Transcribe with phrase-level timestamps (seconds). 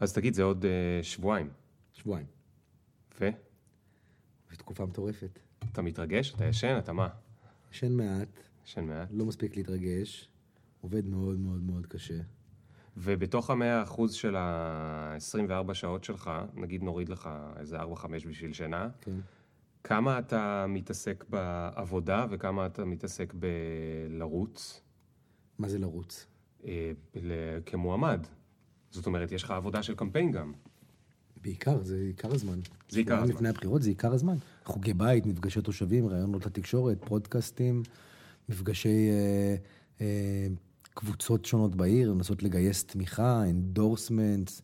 [0.00, 1.50] אז תגיד, זה עוד אה, שבועיים.
[1.92, 2.26] שבועיים.
[3.20, 3.28] ו?
[4.50, 5.38] זו תקופה מטורפת.
[5.72, 6.34] אתה מתרגש?
[6.34, 6.78] אתה ישן?
[6.78, 7.08] אתה מה?
[7.72, 8.28] ישן מעט,
[8.66, 9.08] ישן מעט.
[9.10, 10.28] לא מספיק להתרגש,
[10.80, 12.18] עובד מאוד מאוד מאוד קשה.
[12.96, 17.84] ובתוך המאה אחוז של ה-24 שעות שלך, נגיד נוריד לך איזה 4-5
[18.28, 19.16] בשביל שינה, כן.
[19.84, 24.82] כמה אתה מתעסק בעבודה וכמה אתה מתעסק בלרוץ
[25.58, 26.26] מה זה לרוץ?
[26.64, 28.26] אה, ל- כמועמד?
[28.96, 30.52] זאת אומרת, יש לך עבודה של קמפיין גם.
[31.42, 32.58] בעיקר, זה עיקר הזמן.
[32.88, 33.34] זה עיקר הזמן.
[33.34, 34.36] לפני הבחירות זה עיקר הזמן.
[34.64, 37.82] חוגי בית, מפגשי תושבים, ראיונות לתקשורת, פודקאסטים,
[38.48, 39.56] מפגשי אה,
[40.00, 40.46] אה,
[40.94, 44.62] קבוצות שונות בעיר, לנסות לגייס תמיכה, endorsements,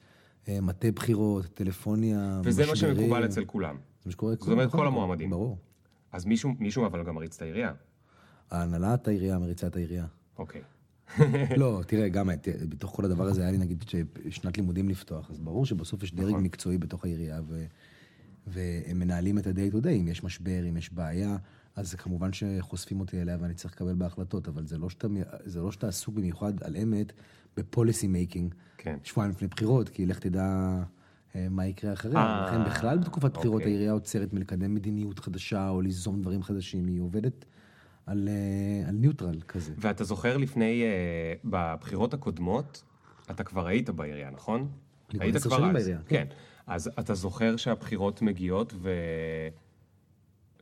[0.49, 2.97] אה, מטה בחירות, טלפוניה, וזה מה משברים.
[2.97, 3.77] שמקובל אצל כולם.
[3.77, 4.35] זה מה שקורה.
[4.35, 5.31] זאת אומרת, נכון, כל המועמדים.
[5.31, 5.59] ברור.
[6.13, 7.73] אז מישהו, מישהו אבל גם מריץ את העירייה.
[8.51, 10.07] הנהלת העירייה מריצה את העירייה.
[10.39, 10.63] אוקיי.
[11.57, 12.31] לא, תראה, גם
[12.69, 13.85] בתוך כל הדבר הזה היה לי נגיד
[14.31, 16.43] שנת לימודים לפתוח, אז ברור שבסוף יש דרג נכון.
[16.43, 17.65] מקצועי בתוך העירייה, ו-
[18.47, 21.37] והם מנהלים את ה-day to day, אם יש משבר, אם יש בעיה,
[21.77, 25.09] אז כמובן שחושפים אותי אליה ואני צריך לקבל בהחלטות, אבל זה לא שאתה,
[25.45, 27.13] זה לא שאתה עסוק במיוחד על אמת
[27.57, 28.97] ב policy making, כן.
[29.05, 30.79] שבועיים לפני בחירות, כי לך תדע
[31.37, 32.17] אה, מה יקרה אחרי.
[32.17, 33.73] אה, לכן בכלל בתקופת בחירות אוקיי.
[33.73, 37.45] העירייה עוצרת מלקדם מדיניות חדשה או ליזום דברים חדשים, היא עובדת
[38.07, 39.73] על, אה, על ניוטרל כזה.
[39.79, 42.83] ואתה זוכר לפני, אה, בבחירות הקודמות,
[43.31, 44.69] אתה כבר היית בעירייה, נכון?
[45.11, 45.73] אני כבר עשר שנים אז.
[45.75, 46.27] בעירייה, כן.
[46.67, 48.91] אז אתה זוכר שהבחירות מגיעות ו...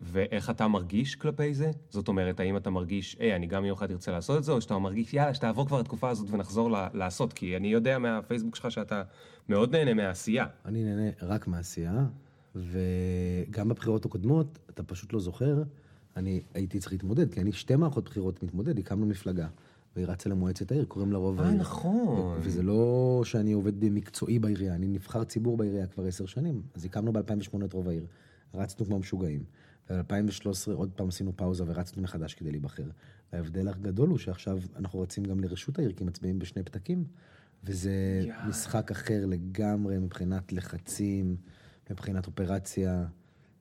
[0.02, 1.70] ואיך אתה מרגיש כלפי זה?
[1.90, 4.60] זאת אומרת, האם אתה מרגיש, היי, אני גם יום אחד ארצה לעשות את זה, או
[4.60, 7.32] שאתה מרגיש, יאללה, שתעבור כבר התקופה הזאת ונחזור ל- לעשות?
[7.32, 9.02] כי אני יודע מהפייסבוק שלך שאתה
[9.48, 10.46] מאוד נהנה מהעשייה.
[10.64, 12.06] אני נהנה רק מעשייה,
[12.54, 15.62] וגם בבחירות הקודמות, אתה פשוט לא זוכר,
[16.16, 19.48] אני הייתי צריך להתמודד, כי אני שתי מערכות בחירות מתמודד, הקמנו מפלגה,
[19.96, 21.60] והיא רצה למועצת העיר, קוראים לה רוב אה, העיר.
[21.60, 22.38] נכון.
[22.42, 26.62] וזה לא שאני עובד במקצועי בעירייה, אני נבחר ציבור בעירייה כבר עשר שנים.
[26.74, 28.06] אז הקמנו ב-2008 את רוב העיר,
[28.54, 29.44] רצנו כמו משוגעים.
[29.90, 32.84] ב-2013 עוד פעם עשינו פאוזה ורצנו מחדש כדי להיבחר.
[33.32, 37.04] וההבדל הגדול הוא שעכשיו אנחנו רצים גם לרשות העיר, כי מצביעים בשני פתקים,
[37.64, 38.46] וזה יאללה.
[38.46, 41.36] משחק אחר לגמרי מבחינת לחצים,
[41.90, 43.06] מבחינת אופרציה.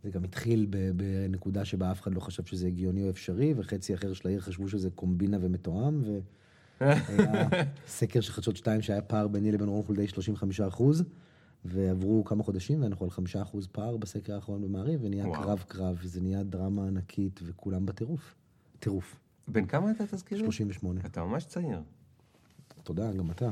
[0.04, 4.14] זה גם התחיל בנקודה שבה אף אחד לא חשב שזה הגיוני או אפשרי, וחצי אחר
[4.14, 6.04] של העיר חשבו שזה קומבינה ומתואם,
[6.82, 7.48] והיה
[7.88, 11.04] סקר של חדשות 2 שהיה פער ביני לבין רון חולדאי 35 אחוז,
[11.66, 15.44] ועברו כמה חודשים ואנחנו על 5 אחוז פער בסקר האחרון במעריב, ונהיה וואו.
[15.44, 18.36] קרב קרב, וזה נהיה דרמה ענקית, וכולם בטירוף.
[18.80, 19.20] טירוף.
[19.48, 20.44] בן כמה אתה תזכיר לי?
[20.44, 21.02] 38.
[21.06, 21.81] אתה ממש צעיר.
[22.84, 23.50] תודה, גם אתה.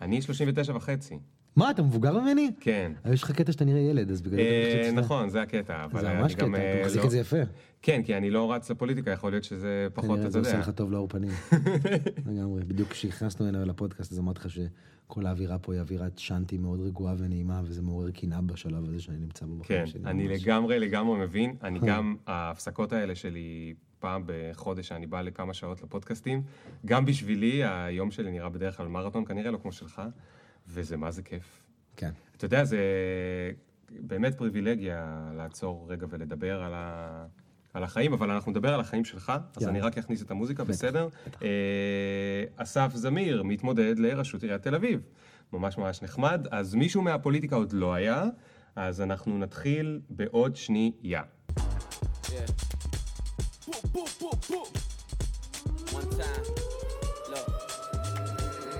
[0.00, 1.18] אני 39 וחצי.
[1.58, 2.50] מה, אתה מבוגר ממני?
[2.60, 2.92] כן.
[3.04, 5.28] אבל יש לך קטע שאתה נראה ילד, אז בגלל זה אה, אתה חושב שאתה- נכון,
[5.28, 7.36] זה הקטע, זה ממש קטע, גם, אה, אתה מחזיק לא- את זה יפה.
[7.82, 10.60] כן, כי אני לא רץ לפוליטיקה, יכול להיות שזה פחות, אתה זה עושה יודע.
[10.60, 11.30] לך טוב לאור פנים.
[12.26, 12.64] לגמרי.
[12.64, 17.14] בדיוק כשנכנסנו אליו לפודקאסט, אז אמרתי לך שכל האווירה פה היא אווירת שאנטי מאוד רגועה
[17.18, 19.84] ונעימה, וזה מעורר קנאה בשלב הזה שאני נמצא בו כן.
[20.06, 20.28] אני.
[20.28, 21.54] לגמרי לגמרי מבין.
[21.62, 26.42] אני גם, ההפסקות האלה שלי פעם בחודש, שאני בא לכמה שעות לפודקאסטים,
[26.86, 30.02] גם בשבילי, היום שלי נראה בדרך כלל מרתון, כנראה לא כמו שלך,
[30.68, 31.62] וזה מה זה כיף.
[31.96, 32.10] כן.
[32.36, 32.78] אתה יודע, זה
[33.90, 37.26] באמת פריבילגיה לעצור רגע ולדבר על, ה...
[37.74, 39.72] על החיים, אבל אנחנו נדבר על החיים שלך, אז יאללה.
[39.72, 41.08] אני רק אכניס את המוזיקה, בטח, בסדר?
[41.42, 45.00] אה, אסף זמיר מתמודד לראשות עיריית תל אביב.
[45.52, 46.46] ממש ממש נחמד.
[46.50, 48.24] אז מישהו מהפוליטיקה עוד לא היה,
[48.76, 51.22] אז אנחנו נתחיל בעוד שנייה.
[52.24, 52.68] Yeah.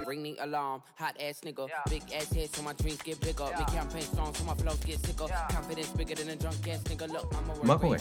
[0.08, 0.80] Ring the alarm.
[1.02, 1.64] Hot ass nigga.
[1.90, 3.48] Big ass head so my dreams get bigger.
[3.58, 5.28] Make campaign songs so my flows get sicker.
[5.56, 7.06] Confidence bigger than a drunk ass nigga.
[7.14, 7.96] Look, I'm a מה קורה?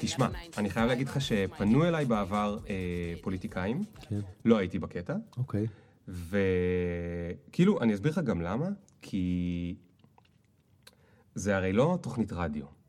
[0.00, 4.20] תשמע, אני חייב להגיד לך שפנו אליי בעבר אה, פוליטיקאים, כן.
[4.44, 5.66] לא הייתי בקטע, אוקיי.
[6.08, 8.66] וכאילו, אני אסביר לך גם למה,
[9.02, 9.74] כי
[11.34, 12.79] זה הרי לא תוכנית רדיו.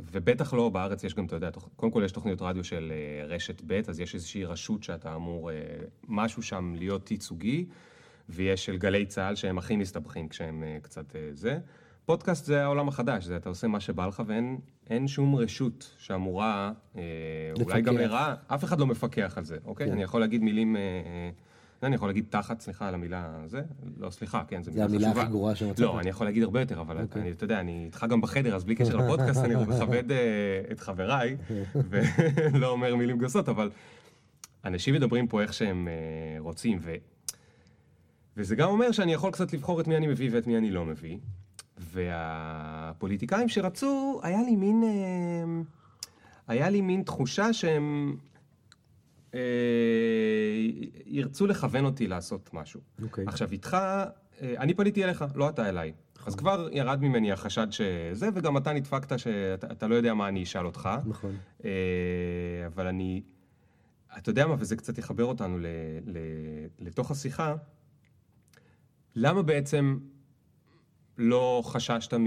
[0.00, 1.68] ובטח לא בארץ יש גם, אתה יודע, תוכ...
[1.76, 5.50] קודם כל יש תוכניות רדיו של אה, רשת ב', אז יש איזושהי רשות שאתה אמור,
[5.50, 5.56] אה,
[6.08, 7.66] משהו שם להיות ייצוגי,
[8.28, 11.58] ויש של גלי צה"ל שהם הכי מסתבכים כשהם אה, קצת זה.
[12.06, 14.58] פודקאסט זה העולם החדש, זה אתה עושה מה שבא לך ואין
[14.90, 17.02] אין שום רשות שאמורה, אה,
[17.64, 17.96] אולי גם.
[17.96, 19.86] לרעה, אף אחד לא מפקח על זה, אוקיי?
[19.86, 19.92] כן.
[19.92, 20.76] אני יכול להגיד מילים...
[20.76, 21.30] אה, אה,
[21.86, 23.62] אני יכול להגיד תחת, סליחה על המילה הזה,
[23.98, 25.22] לא סליחה, כן, זו מילה המילה חשובה.
[25.22, 25.80] הכי גרועה שמצאת.
[25.80, 27.22] לא, אני יכול להגיד הרבה יותר, אבל אוקיי.
[27.22, 30.16] אני, אתה יודע, אני איתך גם בחדר, אז בלי קשר לפודקאסט, אני מכבד אה,
[30.72, 31.36] את חבריי,
[31.90, 33.70] ולא אומר מילים גסות, אבל
[34.64, 36.94] אנשים מדברים פה איך שהם אה, רוצים, ו...
[38.36, 40.84] וזה גם אומר שאני יכול קצת לבחור את מי אני מביא ואת מי אני לא
[40.84, 41.18] מביא.
[41.78, 45.62] והפוליטיקאים שרצו, היה לי מין, אה,
[46.48, 48.16] היה לי מין תחושה שהם
[49.36, 49.40] אה,
[51.06, 52.80] ירצו לכוון אותי לעשות משהו.
[53.02, 53.24] אוקיי.
[53.26, 53.76] עכשיו, איתך
[54.42, 55.92] אה, אני פניתי אליך, לא אתה אליי.
[56.26, 60.42] אז כבר ירד ממני החשד שזה, וגם אתה נדפקת שאתה אתה לא יודע מה אני
[60.42, 60.88] אשאל אותך.
[61.06, 61.36] נכון.
[61.64, 61.70] אה,
[62.66, 63.22] אבל אני,
[64.18, 65.66] אתה יודע מה, וזה קצת יחבר אותנו ל,
[66.06, 66.18] ל,
[66.78, 67.54] לתוך השיחה,
[69.14, 69.98] למה בעצם
[71.18, 72.26] לא חששת מ,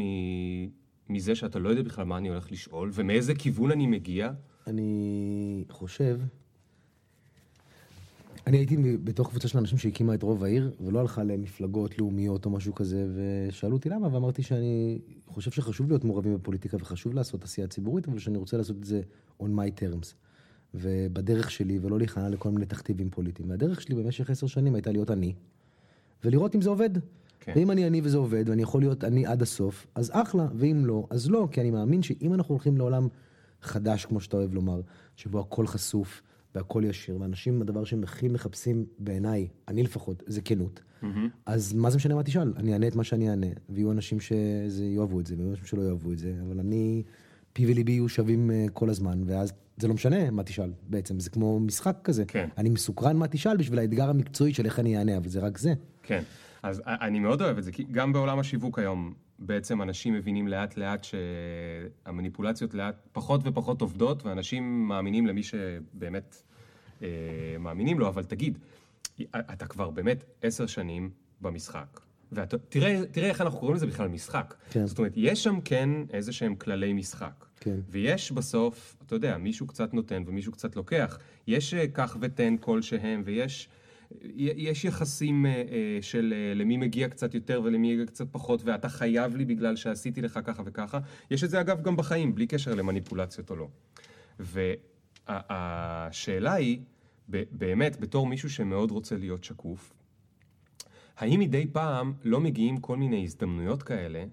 [1.09, 4.31] מזה שאתה לא יודע בכלל מה אני הולך לשאול, ומאיזה כיוון אני מגיע?
[4.67, 6.19] אני חושב...
[8.49, 12.49] אני הייתי בתוך קבוצה של אנשים שהקימה את רוב העיר, ולא הלכה למפלגות לאומיות או
[12.49, 17.67] משהו כזה, ושאלו אותי למה, ואמרתי שאני חושב שחשוב להיות מעורבים בפוליטיקה וחשוב לעשות עשייה
[17.67, 19.01] ציבורית, אבל שאני רוצה לעשות את זה
[19.41, 20.13] on my terms.
[20.73, 23.49] ובדרך שלי, ולא להיכנע לכל מיני תכתיבים פוליטיים.
[23.49, 25.33] והדרך שלי במשך עשר שנים הייתה להיות אני,
[26.23, 26.89] ולראות אם זה עובד.
[27.39, 27.53] כן.
[27.55, 31.07] ואם אני אני וזה עובד, ואני יכול להיות אני עד הסוף, אז אחלה, ואם לא,
[31.09, 33.07] אז לא, כי אני מאמין שאם אנחנו הולכים לעולם
[33.61, 34.81] חדש, כמו שאתה אוהב לומר,
[35.15, 36.21] שבו הכל חשוף
[36.55, 40.81] והכל ישיר, ואנשים, הדבר שהם הכי מחפשים בעיניי, אני לפחות, זה כנות.
[41.45, 42.53] אז מה זה משנה מה תשאל?
[42.57, 46.11] אני אענה את מה שאני אענה, ויהיו אנשים שיאהבו את זה, ויהיו אנשים שלא יאהבו
[46.11, 47.03] את זה, אבל אני,
[47.53, 51.29] פי וליבי יהיו שווים אה, כל הזמן, ואז זה לא משנה מה תשאל בעצם, זה
[51.29, 52.25] כמו משחק כזה.
[52.25, 52.49] כן.
[52.57, 55.73] אני מסוקרן מה תשאל בשביל האתגר המקצועי של איך אני אענה, אבל זה רק זה.
[56.03, 56.23] כן,
[56.63, 60.77] אז אני מאוד אוהב את זה, כי גם בעולם השיווק היום, בעצם אנשים מבינים לאט
[60.77, 66.43] לאט שהמניפולציות לאט פחות ופחות עובדות, ואנשים מאמינים למי שבאמת
[67.01, 67.07] אה,
[67.59, 68.57] מאמינים לו, אבל תגיד,
[69.35, 71.09] אתה כבר באמת עשר שנים
[71.41, 71.99] במשחק,
[72.31, 74.53] ותראה תראה איך אנחנו קוראים לזה בכלל משחק.
[74.69, 74.85] כן.
[74.85, 77.45] זאת אומרת, יש שם כן איזה שהם כללי משחק.
[77.59, 77.75] כן.
[77.89, 81.19] ויש בסוף, אתה יודע, מישהו קצת נותן ומישהו קצת לוקח.
[81.47, 83.69] יש אה, קח ותן כלשהם, ויש...
[84.35, 88.89] יש יחסים אה, אה, של אה, למי מגיע קצת יותר ולמי מגיע קצת פחות, ואתה
[88.89, 90.99] חייב לי בגלל שעשיתי לך ככה וככה.
[91.31, 93.67] יש את זה אגב גם בחיים, בלי קשר למניפולציות או לא.
[95.29, 96.79] והשאלה היא,
[97.29, 99.93] באמת, בתור מישהו שמאוד רוצה להיות שקוף,
[101.17, 104.23] האם מדי פעם לא מגיעים כל מיני הזדמנויות כאלה,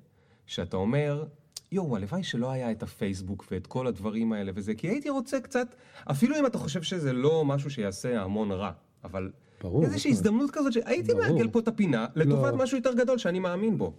[0.46, 1.25] שאתה אומר,
[1.73, 5.75] יואו, הלוואי שלא היה את הפייסבוק ואת כל הדברים האלה וזה, כי הייתי רוצה קצת,
[6.11, 8.73] אפילו אם אתה חושב שזה לא משהו שיעשה המון רע,
[9.05, 9.31] אבל
[9.62, 10.10] ברור, איזושהי.
[10.10, 11.14] הזדמנות כזאת שהייתי.
[11.14, 12.58] מעגל פה את הפינה לטובת לא.
[12.58, 13.92] משהו יותר גדול שאני מאמין בו.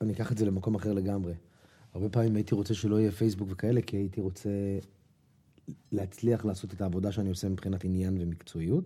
[0.00, 1.34] אני אקח את זה למקום אחר לגמרי.
[1.94, 4.50] הרבה פעמים הייתי רוצה שלא יהיה פייסבוק וכאלה, כי הייתי רוצה
[5.92, 8.84] להצליח לעשות את העבודה שאני עושה מבחינת עניין ומקצועיות,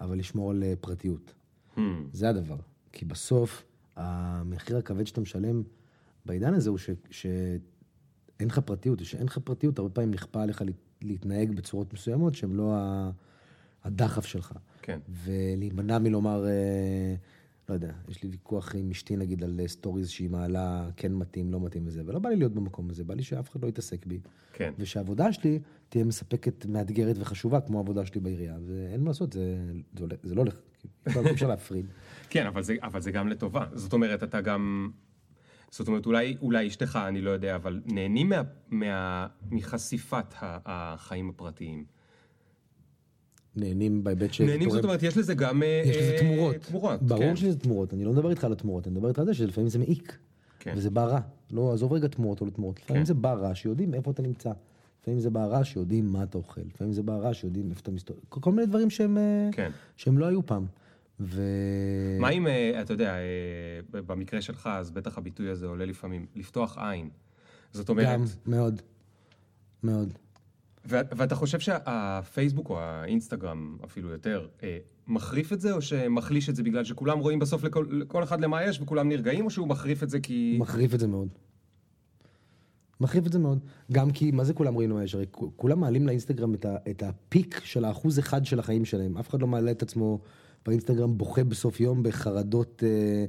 [0.00, 1.34] אבל לשמור על אה, פרטיות.
[1.76, 1.80] Hmm.
[2.12, 2.56] זה הדבר.
[2.92, 3.62] כי בסוף,
[3.96, 5.62] המחיר הכבד שאתה משלם
[6.26, 7.58] בעידן הזה הוא ש- שאין
[8.48, 12.72] לך פרטיות, ושאין לך פרטיות, הרבה פעמים נכפה עליך להת- להתנהג בצורות מסוימות שהן לא
[12.74, 13.10] ה-
[13.84, 14.52] הדחף שלך.
[14.82, 14.98] כן.
[15.24, 17.14] ולהימנע מלומר, אה,
[17.68, 21.52] לא יודע, יש לי ויכוח עם אשתי נגיד על אה, סטוריז שהיא מעלה כן מתאים,
[21.52, 24.06] לא מתאים וזה, ולא בא לי להיות במקום הזה, בא לי שאף אחד לא יתעסק
[24.06, 24.20] בי.
[24.52, 24.72] כן.
[24.78, 25.58] ושהעבודה שלי
[25.88, 29.56] תהיה מספקת, מאתגרת וחשובה, כמו העבודה שלי בעירייה, ואין מה לעשות, זה,
[29.98, 31.86] זה, זה לא הולך, אי אפשר- אי אפשר להפריד.
[32.30, 33.64] כן, אבל זה, אבל זה גם לטובה.
[33.72, 34.90] זאת אומרת, אתה גם...
[35.70, 41.84] זאת אומרת, אולי, אולי אשתך, אני לא יודע, אבל נהנים מה, מה, מחשיפת החיים הפרטיים.
[43.56, 44.40] נהנים בהיבט ש...
[44.40, 45.62] נהנים, זאת אומרת, יש לזה גם...
[45.62, 46.56] אה, יש לזה אה, תמורות.
[46.56, 47.36] תמורות, ברור כן.
[47.36, 49.78] שזה תמורות, אני לא מדבר איתך על התמורות, אני מדבר איתך על זה שלפעמים זה
[49.78, 50.18] מעיק.
[50.58, 50.74] כן.
[50.76, 51.20] וזה בא רע.
[51.50, 52.80] לא, עזוב רגע תמורות או לא תמורות.
[52.80, 53.06] לפעמים כן.
[53.06, 54.52] זה בא רע שיודעים איפה אתה נמצא.
[55.02, 56.60] לפעמים זה בא רע שיודעים מה אתה אוכל.
[56.74, 58.20] לפעמים זה בא רע שיודעים איפה אתה מסתובב.
[58.28, 59.70] כל מיני דברים שהם, אה, כן.
[59.96, 60.66] שהם לא היו פעם.
[61.20, 61.42] ו...
[62.20, 62.46] מה אם,
[62.80, 63.14] אתה יודע,
[63.90, 67.10] במקרה שלך, אז בטח הביטוי הזה עולה לפעמים, לפתוח עין.
[67.72, 68.82] זאת אומרת, גם, מאוד.
[69.82, 70.12] מאוד.
[70.86, 76.62] ואתה חושב שהפייסבוק או האינסטגרם אפילו יותר, אה, מחריף את זה, או שמחליש את זה
[76.62, 80.10] בגלל שכולם רואים בסוף לכל, לכל אחד למה יש וכולם נרגעים, או שהוא מחריף את
[80.10, 80.56] זה כי...
[80.60, 81.28] מחריף את זה מאוד.
[83.00, 83.58] מחריף את זה מאוד.
[83.92, 85.14] גם כי, מה זה כולם רואים לו יש?
[85.14, 85.26] הרי
[85.56, 89.18] כולם מעלים לאינסטגרם את, ה, את הפיק של האחוז אחד של החיים שלהם.
[89.18, 90.18] אף אחד לא מעלה את עצמו
[90.66, 93.24] באינסטגרם בוכה בסוף יום בחרדות אה,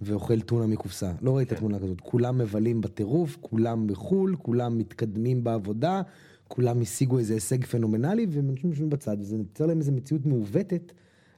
[0.00, 1.12] ואוכל טונה מקופסה.
[1.22, 2.00] לא ראית תמונה כזאת.
[2.00, 6.02] כולם מבלים בטירוף, כולם בחו"ל, כולם מתקדמים בעבודה,
[6.48, 10.92] כולם השיגו איזה הישג פנומנלי, והם אנשים יושבים בצד, וזה יוצר להם איזו מציאות מעוותת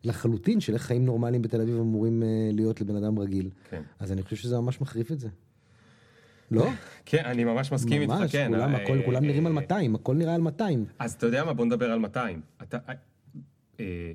[0.05, 3.51] לחלוטין של איך חיים נורמליים בתל אביב אמורים אה, להיות לבן אדם רגיל.
[3.71, 3.83] כן.
[3.99, 5.29] אז אני חושב שזה ממש מחריף את זה.
[6.51, 6.69] לא?
[7.07, 8.49] כן, אני ממש מסכים איתך, ממש, כן.
[8.49, 10.85] כולם, אה, הכל, כולם נראים על אה, 200, הכל נראה על 200.
[10.99, 11.53] אז אתה יודע מה?
[11.53, 12.41] בוא נדבר על 200.
[12.63, 12.95] אתה, אה,
[13.81, 14.13] אה,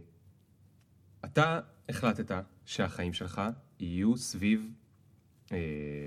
[1.25, 1.60] אתה
[1.90, 2.36] החלטת
[2.66, 3.42] שהחיים שלך
[3.80, 4.72] יהיו סביב,
[5.52, 5.58] אה,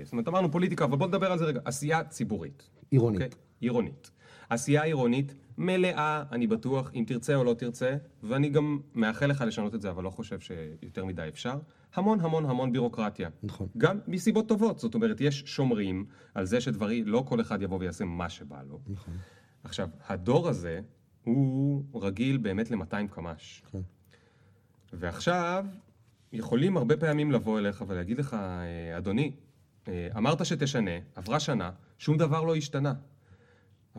[0.03, 2.69] זאת אומרת, אמרנו פוליטיקה, אבל בוא נדבר על זה רגע, עשייה ציבורית.
[2.91, 3.21] עירונית.
[3.21, 3.39] אוקיי?
[3.59, 4.11] עירונית.
[4.49, 9.75] עשייה עירונית מלאה, אני בטוח, אם תרצה או לא תרצה, ואני גם מאחל לך לשנות
[9.75, 11.59] את זה, אבל לא חושב שיותר מדי אפשר.
[11.95, 13.29] המון המון המון בירוקרטיה.
[13.43, 13.67] נכון.
[13.77, 18.05] גם מסיבות טובות, זאת אומרת, יש שומרים על זה שדברים, לא כל אחד יבוא ויעשה
[18.05, 18.79] מה שבא לו.
[18.87, 19.13] נכון.
[19.63, 20.79] עכשיו, הדור הזה,
[21.23, 23.63] הוא רגיל באמת ל-200 קמ"ש.
[23.65, 23.83] נכון.
[24.93, 25.65] ועכשיו,
[26.33, 29.31] יכולים הרבה פעמים לבוא אליך ולהגיד לך, אה, אדוני,
[29.87, 32.93] אה, אמרת שתשנה, עברה שנה, שום דבר לא השתנה.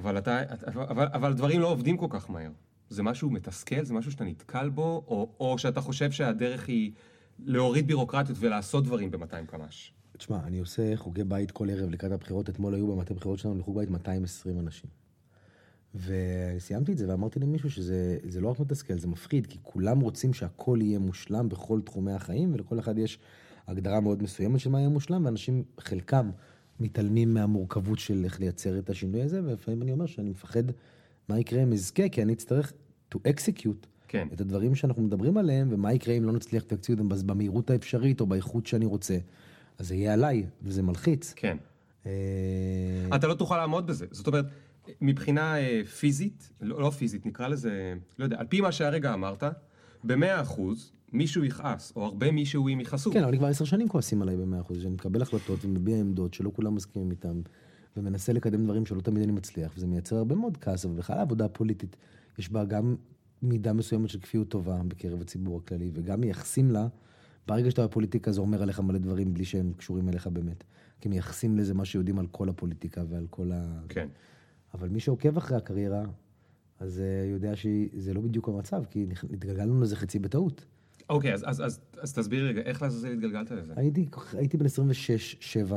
[0.00, 0.42] אבל, אתה,
[0.76, 2.50] אבל, אבל דברים לא עובדים כל כך מהר.
[2.88, 3.84] זה משהו מתסכל?
[3.84, 5.04] זה משהו שאתה נתקל בו?
[5.08, 6.92] או, או שאתה חושב שהדרך היא
[7.38, 9.92] להוריד בירוקרטיות ולעשות דברים ב-200 קמ"ש?
[10.18, 12.50] תשמע, אני עושה חוגי בית כל ערב לקראת הבחירות.
[12.50, 14.90] אתמול היו במטה בחירות שלנו לחוג בית 220 אנשים.
[15.94, 20.78] וסיימתי את זה ואמרתי למישהו שזה לא רק מתסכל, זה מפחיד, כי כולם רוצים שהכל
[20.82, 23.18] יהיה מושלם בכל תחומי החיים, ולכל אחד יש
[23.66, 26.30] הגדרה מאוד מסוימת של מה יהיה מושלם, ואנשים, חלקם,
[26.80, 30.62] מתעלמים מהמורכבות של איך לייצר את השינוי הזה, ולפעמים אני אומר שאני מפחד
[31.28, 32.72] מה יקרה אם אזכה, כי אני אצטרך
[33.14, 34.28] to execute כן.
[34.32, 38.26] את הדברים שאנחנו מדברים עליהם, ומה יקרה אם לא נצליח להקציב אותם במהירות האפשרית או
[38.26, 39.18] באיכות שאני רוצה.
[39.78, 41.32] אז זה יהיה עליי, וזה מלחיץ.
[41.36, 41.56] כן.
[42.06, 42.12] אה,
[43.14, 44.06] אתה לא תוכל לעמוד בזה.
[44.10, 44.44] זאת אומרת,
[45.00, 49.44] מבחינה אה, פיזית, לא, לא פיזית, נקרא לזה, לא יודע, על פי מה שהרגע אמרת,
[50.04, 53.12] במאה אחוז מישהו יכעס, או הרבה מישהו אם יכעסו.
[53.12, 56.50] כן, אבל כבר עשר שנים כועסים עליי במאה אחוז, שאני מקבל החלטות ומביע עמדות שלא
[56.54, 57.40] כולם מסכימים איתם,
[57.96, 61.44] ומנסה לקדם דברים שלא תמיד אני מצליח, וזה מייצר הרבה מאוד כעס, אבל בכלל העבודה
[61.44, 61.96] הפוליטית,
[62.38, 62.96] יש בה גם
[63.42, 66.86] מידה מסוימת של כפיות טובה בקרב הציבור הכללי, וגם מייחסים לה,
[67.46, 70.64] ברגע שאתה בפוליטיקה זה אומר עליך מלא דברים בלי שהם קשורים אליך באמת.
[71.00, 73.80] כי מייחסים לזה מה שיודעים על כל הפוליטיקה ועל כל ה...
[73.88, 74.08] כן.
[74.74, 76.04] אבל מי שעוקב אחרי הקריירה,
[76.78, 80.64] אז uh, יודע שזה לא בדיוק המצב, כי התגלגלנו לזה חצי בטעות.
[81.10, 83.72] אוקיי, אז, אז, אז, אז תסביר רגע, איך לעזאזל התגלגלת לזה?
[83.76, 84.68] הייתי, הייתי בן 26-7,
[85.68, 85.74] זה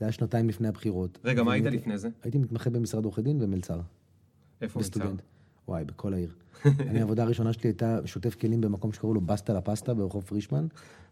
[0.00, 1.18] היה שנתיים לפני הבחירות.
[1.24, 2.08] רגע, מה היית לפני זה?
[2.22, 3.80] הייתי מתמחה במשרד עורכי דין ומלצר.
[4.60, 5.12] איפה מלצר?
[5.68, 6.34] וואי, בכל העיר.
[6.88, 10.66] אני, העבודה הראשונה שלי הייתה שוטף כלים במקום שקראו לו בסטה לפסטה ברחוב פרישמן.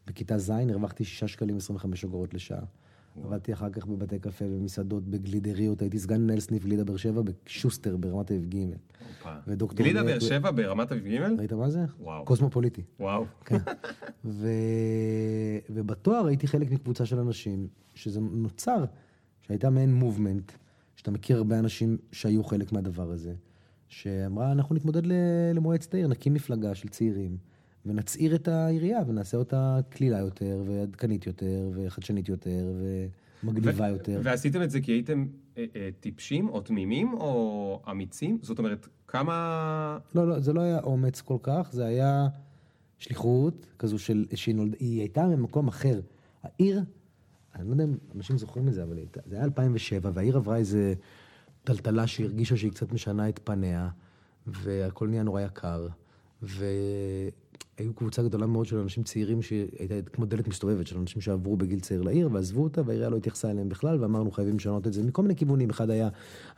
[0.07, 2.63] בכיתה ז' הרווחתי 6 שקלים 25 אגורות לשעה.
[3.25, 7.97] עבדתי אחר כך בבתי קפה ובמסעדות, בגלידריות, הייתי סגן מנהל סניף גלידה באר שבע בשוסטר
[7.97, 8.57] ברמת אביב ג'.
[9.47, 11.39] ודוקטור גלידה באר שבע ברמת אביב ג'?
[11.39, 11.85] ראית מה זה?
[12.01, 12.25] וואו.
[12.25, 12.83] קוסמופוליטי.
[13.01, 13.25] וואו.
[13.45, 13.59] כן.
[14.25, 14.49] ו...
[15.71, 18.85] ובתואר הייתי חלק מקבוצה של אנשים, שזה נוצר,
[19.41, 20.53] שהייתה מעין מובמנט,
[20.97, 23.35] שאתה מכיר הרבה אנשים שהיו חלק מהדבר הזה,
[23.89, 25.03] שאמרה, אנחנו נתמודד
[25.55, 27.37] למועצת העיר, נקים מפלגה של צעירים,
[27.87, 32.73] ונצעיר את העירייה, ונעשה אותה קלילה יותר, ועדכנית יותר, וחדשנית יותר,
[33.43, 34.21] ומגניבה ו- יותר.
[34.25, 35.27] ועשיתם את זה כי הייתם
[35.59, 38.39] אה, אה, טיפשים או תמימים או אמיצים?
[38.43, 39.99] זאת אומרת, כמה...
[40.15, 42.29] לא, לא, זה לא היה אומץ כל כך, זה היה
[42.99, 46.01] שליחות כזו של, שהיא נולד, היא הייתה ממקום אחר.
[46.43, 46.83] העיר,
[47.55, 50.57] אני לא יודע אם אנשים זוכרים את זה, אבל הייתה- זה היה 2007, והעיר עברה
[50.57, 50.95] איזה
[51.65, 53.89] טלטלה שהרגישה שהיא קצת משנה את פניה,
[54.47, 55.87] והכל נהיה נורא יקר,
[57.81, 61.81] והיו קבוצה גדולה מאוד של אנשים צעירים שהייתה כמו דלת מסתובבת של אנשים שעברו בגיל
[61.81, 65.23] צעיר לעיר ועזבו אותה, והעירייה לא התייחסה אליהם בכלל, ואמרנו חייבים לשנות את זה מכל
[65.23, 65.71] מיני כיוונים.
[65.71, 66.09] אחד היה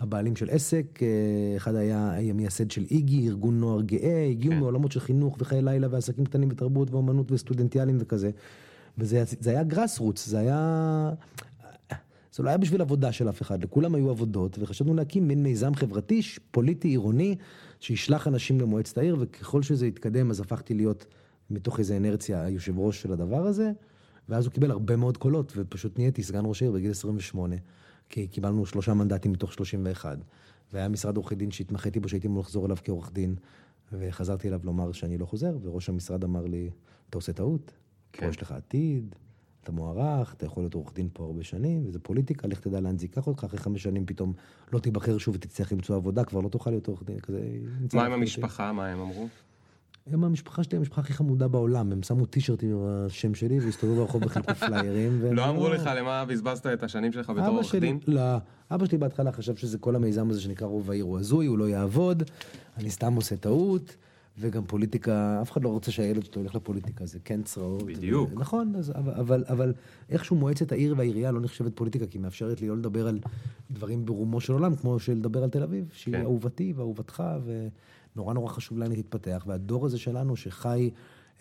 [0.00, 4.60] הבעלים של עסק, אה, אחד היה המייסד של איגי, ארגון נוער גאה, הגיעו כן.
[4.60, 8.30] מעולמות של חינוך וחיי לילה ועסקים קטנים ותרבות ואומנות וסטודנטיאלים וכזה.
[8.98, 11.10] וזה זה היה גראס רוץ, זה היה...
[12.34, 15.74] זה לא היה בשביל עבודה של אף אחד, לכולם היו עבודות, וחשבנו להקים מין מיזם
[15.74, 17.36] חברתי, פוליטי, עירוני,
[17.82, 21.06] שישלח אנשים למועצת העיר, וככל שזה התקדם, אז הפכתי להיות,
[21.50, 23.72] מתוך איזו אנרציה, היושב ראש של הדבר הזה,
[24.28, 27.56] ואז הוא קיבל הרבה מאוד קולות, ופשוט נהייתי סגן ראש העיר בגיל 28,
[28.08, 30.18] כי קיבלנו שלושה מנדטים מתוך 31.
[30.72, 33.34] והיה משרד עורכי דין שהתמחיתי בו, שהייתי אמור לחזור אליו כעורך דין,
[33.92, 36.70] וחזרתי אליו לומר שאני לא חוזר, וראש המשרד אמר לי,
[37.10, 37.74] אתה עושה טעות,
[38.12, 38.26] כן.
[38.26, 39.14] פה יש לך עתיד,
[39.62, 42.98] אתה מוערך, אתה יכול להיות עורך דין פה הרבה שנים, וזה פוליטיקה, לך תדע לאן
[42.98, 44.32] זה ייקח אותך, אחרי חמש שנים פתאום
[44.72, 47.40] לא תיבחר שוב ותצטרך למצוא עבודה, כבר לא תוכל להיות עורך דין, כזה...
[47.94, 48.72] מה עם המשפחה?
[48.72, 49.28] מה הם אמרו?
[50.06, 54.22] הם המשפחה שלי, המשפחה הכי חמודה בעולם, הם שמו טישרטים עם השם שלי והסתובבו ברחוב
[54.26, 55.22] וחילקו פליירים.
[55.32, 57.98] לא אמרו לך למה בזבזת את השנים שלך בתור עורך דין?
[58.06, 58.20] לא,
[58.70, 61.68] אבא שלי בהתחלה חשב שזה כל המיזם הזה שנקרא רוב העיר הוא הזוי, הוא לא
[61.68, 62.22] יעבוד,
[62.76, 63.96] אני סתם עושה טעות,
[64.38, 67.82] וגם פוליטיקה, אף אחד לא רוצה שהילד שלו ילך לפוליטיקה, זה כן צרעות.
[67.82, 68.30] בדיוק.
[68.32, 69.72] ו- נכון, אז, אבל, אבל, אבל
[70.10, 73.18] איכשהו מועצת העיר והעירייה לא נחשבת פוליטיקה, כי היא מאפשרת לי לא לדבר על
[73.70, 76.22] דברים ברומו של עולם, כמו שלדבר על תל אביב, שהיא כן.
[76.22, 77.22] אהובתי ואהובתך,
[78.16, 79.44] ונורא נורא חשוב לאן היא תתפתח.
[79.46, 80.90] והדור הזה שלנו שחי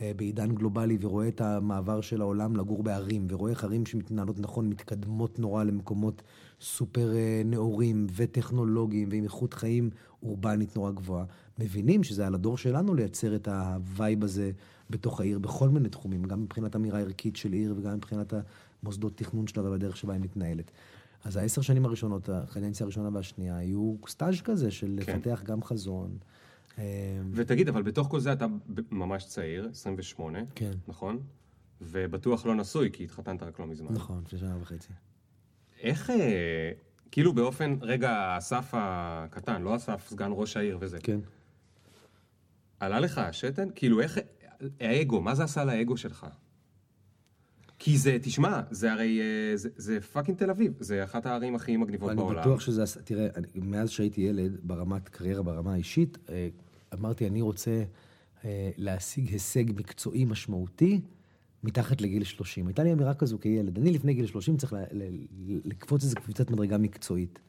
[0.01, 4.69] אה, בעידן גלובלי ורואה את המעבר של העולם לגור בערים, ורואה איך ערים שמתנהלות נכון
[4.69, 6.21] מתקדמות נורא למקומות
[6.61, 9.89] סופר אה, נאורים וטכנולוגיים ועם איכות חיים
[10.23, 11.25] אורבנית נורא גבוהה,
[11.59, 14.51] מבינים שזה על הדור שלנו לייצר את ה vibe הזה
[14.89, 18.33] בתוך העיר בכל מיני תחומים, גם מבחינת אמירה ערכית של עיר וגם מבחינת
[18.83, 20.71] המוסדות תכנון שלה ובדרך שבה היא מתנהלת.
[21.23, 25.15] אז העשר שנים הראשונות, הקדנציה הראשונה והשנייה, היו סטאז' כזה של כן.
[25.15, 26.17] לפתח גם חזון.
[26.77, 26.83] אה,
[27.31, 28.45] ותגיד, אבל בתוך כל זה אתה
[28.91, 30.71] ממש צעיר, 28, כן.
[30.87, 31.19] נכון?
[31.81, 33.93] ובטוח לא נשוי, כי התחתנת רק לא מזמן.
[33.93, 34.93] נכון, לפני שנה וחצי.
[35.81, 36.71] איך, אה,
[37.11, 41.19] כאילו באופן, רגע, אסף הקטן, לא אסף סגן ראש העיר וזה, כן.
[42.81, 43.67] עלה לך השתן?
[43.75, 44.17] כאילו איך,
[44.79, 46.25] האגו, מה זה עשה לאגו שלך?
[47.79, 51.77] כי זה, תשמע, זה הרי, אה, זה, זה fucking תל אביב, זה אחת הערים הכי
[51.77, 52.41] מגניבות אני בעולם.
[52.41, 56.47] בטוח שזה, עשה- תראה, אני, מאז שהייתי ילד, ברמת קריירה, ברמה האישית, אה,
[56.93, 57.83] אמרתי, אני רוצה
[58.45, 61.01] אה, להשיג הישג מקצועי משמעותי
[61.63, 62.67] מתחת לגיל 30.
[62.67, 63.77] הייתה לי אמירה כזו כילד.
[63.77, 65.25] אני לפני גיל 30 צריך ל- ל-
[65.65, 67.39] לקפוץ איזה קפיצת מדרגה מקצועית.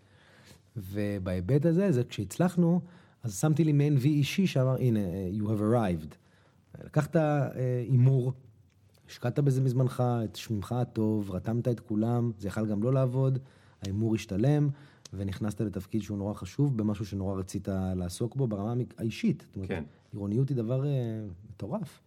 [0.76, 2.80] ובהיבט הזה, זה כשהצלחנו,
[3.22, 6.14] אז שמתי לי מעין וי אישי שאמר, הנה, אה, you have arrived.
[6.84, 7.48] לקחת אה,
[7.88, 8.32] הימור,
[9.08, 13.38] השקעת בזה מזמנך, את שמך הטוב, רתמת את כולם, זה יכל גם לא לעבוד,
[13.82, 14.68] ההימור השתלם,
[15.12, 19.44] ונכנסת לתפקיד שהוא נורא חשוב, במשהו שנורא רצית לעסוק בו ברמה האישית.
[19.46, 19.84] זאת אומרת, כן.
[20.12, 20.90] עירוניות היא דבר אה,
[21.50, 22.00] מטורף.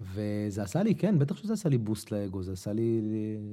[0.00, 3.00] וזה עשה לי, כן, בטח שזה עשה לי בוסט לאגו, זה עשה לי...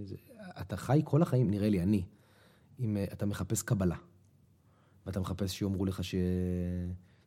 [0.03, 0.15] זה,
[0.61, 2.03] אתה חי כל החיים, נראה לי, אני,
[2.79, 3.95] אם אה, אתה מחפש קבלה,
[5.05, 6.15] ואתה מחפש שיאמרו לך ש...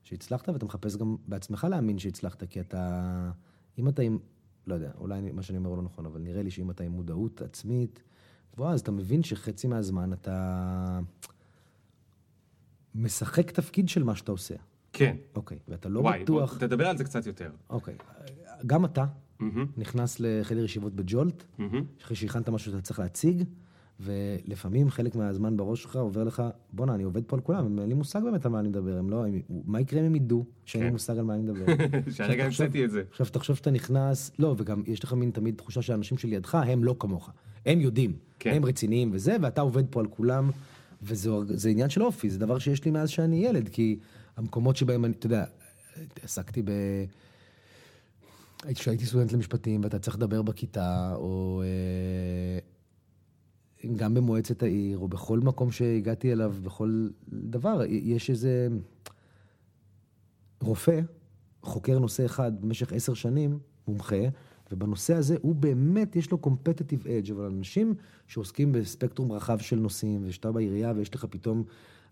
[0.02, 3.30] שהצלחת, ואתה מחפש גם בעצמך להאמין שהצלחת, כי אתה...
[3.78, 4.18] אם אתה עם...
[4.66, 6.92] לא יודע, אולי מה שאני אומר הוא לא נכון, אבל נראה לי שאם אתה עם
[6.92, 8.02] מודעות עצמית
[8.54, 11.00] גבוהה, אז אתה מבין שחצי מהזמן אתה
[12.94, 14.54] משחק תפקיד של מה שאתה עושה.
[14.92, 15.16] כן.
[15.34, 16.52] אוקיי, ואתה לא וואי, בטוח...
[16.52, 17.50] בוא, תדבר על זה קצת יותר.
[17.70, 17.94] אוקיי,
[18.66, 19.04] גם אתה
[19.38, 21.84] מהמם, נכנס לחדר ישיבות בג'ולט, מהמם.
[22.02, 23.44] אחרי שהכנת משהו שאתה צריך להציג,
[24.00, 27.94] ולפעמים חלק מהזמן בראש שלך עובר לך, בואנה, אני עובד פה על כולם, אין לי
[27.94, 30.82] מושג באמת על מה אני מדבר, הם לא, הם, מה יקרה אם הם ידעו שאין
[30.82, 30.92] לי כן.
[30.92, 31.66] מושג על מה אני מדבר?
[32.14, 33.02] שהרגע המצאתי את זה.
[33.10, 36.96] עכשיו תחשוב שאתה נכנס, לא, וגם יש לך מין תמיד תחושה שהאנשים שלידך הם לא
[36.98, 37.30] כמוך.
[37.66, 38.52] הם יודעים, כן.
[38.54, 40.50] הם רציניים וזה, ואתה עובד פה על כולם,
[41.02, 43.98] וזה זה עניין של אופי, זה דבר שיש לי מאז שאני ילד, כי
[44.36, 45.44] המקומות שבהם אני, אתה יודע,
[46.22, 46.70] עסקתי ב...
[48.74, 52.58] כשהייתי סטודנט למשפטים ואתה צריך לדבר בכיתה, או אה,
[53.96, 58.68] גם במועצת העיר, או בכל מקום שהגעתי אליו, בכל דבר, יש איזה
[60.60, 61.00] רופא,
[61.62, 64.16] חוקר נושא אחד במשך עשר שנים, מומחה,
[64.72, 67.94] ובנושא הזה הוא באמת, יש לו competitive edge, אבל אנשים
[68.26, 71.64] שעוסקים בספקטרום רחב של נושאים, ושאתה בעירייה ויש לך פתאום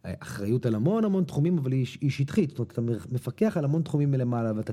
[0.04, 3.64] אה, אחריות על המון המון תחומים, אבל היא, היא שטחית, זאת אומרת, אתה מפקח על
[3.64, 4.72] המון תחומים מלמעלה, ואתה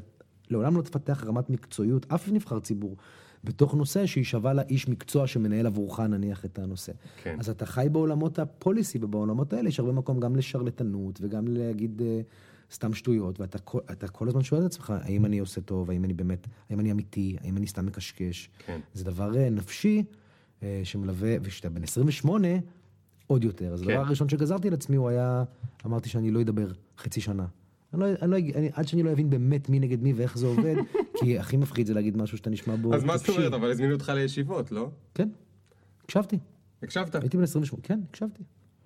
[0.50, 2.96] לעולם לא תפתח רמת מקצועיות, אף נבחר ציבור,
[3.44, 6.92] בתוך נושא שהיא שווה לאיש מקצוע שמנהל עבורך נניח את הנושא.
[7.24, 7.36] כן.
[7.40, 12.22] אז אתה חי בעולמות הפוליסי, ובעולמות האלה יש הרבה מקום גם לשרלטנות, וגם להגיד אה,
[12.74, 13.80] סתם שטויות, ואתה כל-
[14.12, 17.36] כל הזמן שואל את עצמך, האם אני עושה טוב, האם אני באמת, האם אני אמיתי,
[17.42, 18.50] האם אני סתם מקשקש.
[18.66, 18.80] כן.
[18.94, 20.04] זה דבר אה, נפשי
[20.64, 22.48] אה, שמלווה, וכשאתה בן 28,
[23.28, 23.74] עוד יותר.
[23.74, 23.90] אז כן.
[23.90, 25.44] הדבר הראשון שגזרתי על עצמי, הוא היה,
[25.86, 27.46] אמרתי שאני לא אדבר חצי שנה.
[27.94, 30.46] אני לא, אני לא, אני, עד שאני לא אבין באמת מי נגד מי ואיך זה
[30.48, 30.76] עובד,
[31.20, 33.30] כי הכי מפחיד זה להגיד משהו שאתה נשמע בו אז מה זאת.
[33.30, 33.54] אומרת?
[33.54, 34.90] אבל הזמינו אותך לישיבות, לא?
[35.14, 35.30] כן,
[36.04, 36.40] הקשבתי.
[36.84, 37.16] הקשבת.
[37.16, 38.44] הייתי בן 28, כן, הקשבתי.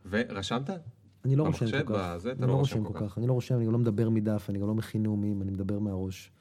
[0.10, 0.70] ורשמת?
[1.26, 2.16] אני לא רושם כל כך.
[2.16, 3.18] בזה, אני לא לא רושם כל כך.
[3.18, 5.80] אני לא רושם, אני גם לא מדבר מדף, אני גם לא מכין נאומים, אני מדבר
[5.80, 6.32] מהראש.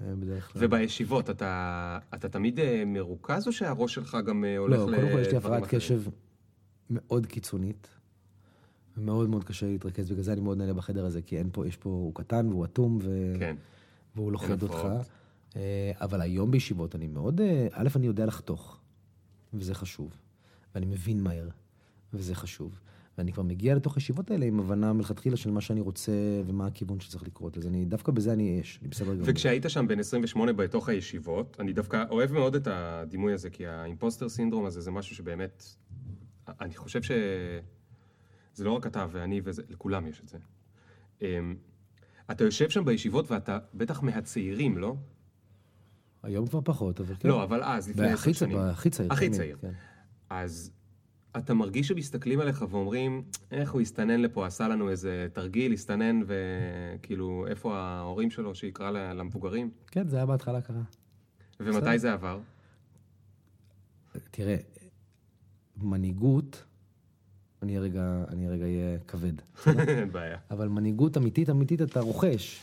[0.00, 0.64] אה, בדרך כלל.
[0.64, 5.12] ובישיבות, אתה, אתה תמיד אה, מרוכז או שהראש שלך גם אה, הולך לא, לדברים קודם
[5.12, 5.54] כל יש לי אחרים?
[5.54, 6.02] הפרעת קשב
[6.90, 7.88] מאוד קיצונית.
[8.96, 11.76] ומאוד מאוד קשה להתרכז, בגלל זה אני מאוד נהנה בחדר הזה, כי אין פה, יש
[11.76, 13.32] פה, הוא קטן והוא אטום, ו...
[13.38, 13.56] כן.
[14.16, 14.88] והוא לוכד אין אותך.
[15.56, 18.80] אה, אבל היום בישיבות אני מאוד, אה, א', אני יודע לחתוך,
[19.54, 20.16] וזה חשוב.
[20.74, 21.48] ואני מבין מהר,
[22.14, 22.80] וזה חשוב.
[23.18, 26.12] ואני כבר מגיע לתוך הישיבות האלה עם הבנה מלכתחילה של מה שאני רוצה
[26.46, 27.58] ומה הכיוון שצריך לקרות.
[27.58, 29.24] אז אני, דווקא בזה אני אש, אני בסדר גמור.
[29.26, 34.28] וכשהיית שם בן 28 בתוך הישיבות, אני דווקא אוהב מאוד את הדימוי הזה, כי האימפוסטר
[34.28, 35.64] סינדרום הזה זה משהו שבאמת,
[36.60, 37.00] אני חושב.
[38.54, 40.38] זה לא רק אתה ואני וזה, לכולם יש את זה.
[41.22, 41.56] אמ,
[42.30, 44.96] אתה יושב שם בישיבות ואתה בטח מהצעירים, לא?
[46.22, 47.28] היום כבר פחות, אבל כן.
[47.28, 48.58] לא, אבל אז, לפני עשר שנים.
[48.58, 49.12] הכי צעיר.
[49.12, 49.56] הכי צעיר.
[49.60, 49.72] כן.
[50.30, 50.70] אז
[51.36, 57.46] אתה מרגיש שמסתכלים עליך ואומרים, איך הוא הסתנן לפה, עשה לנו איזה תרגיל, הסתנן, וכאילו,
[57.48, 59.70] איפה ההורים שלו שיקרא למבוגרים?
[59.86, 60.80] כן, זה היה בהתחלה ככה.
[61.60, 62.40] ומתי זה עבר?
[64.30, 64.56] תראה,
[65.76, 66.64] מנהיגות,
[67.62, 69.32] אני רגע, אני רגע אהיה כבד.
[69.66, 70.38] אין בעיה.
[70.50, 72.60] אבל מנהיגות אמיתית אמיתית אתה רוכש.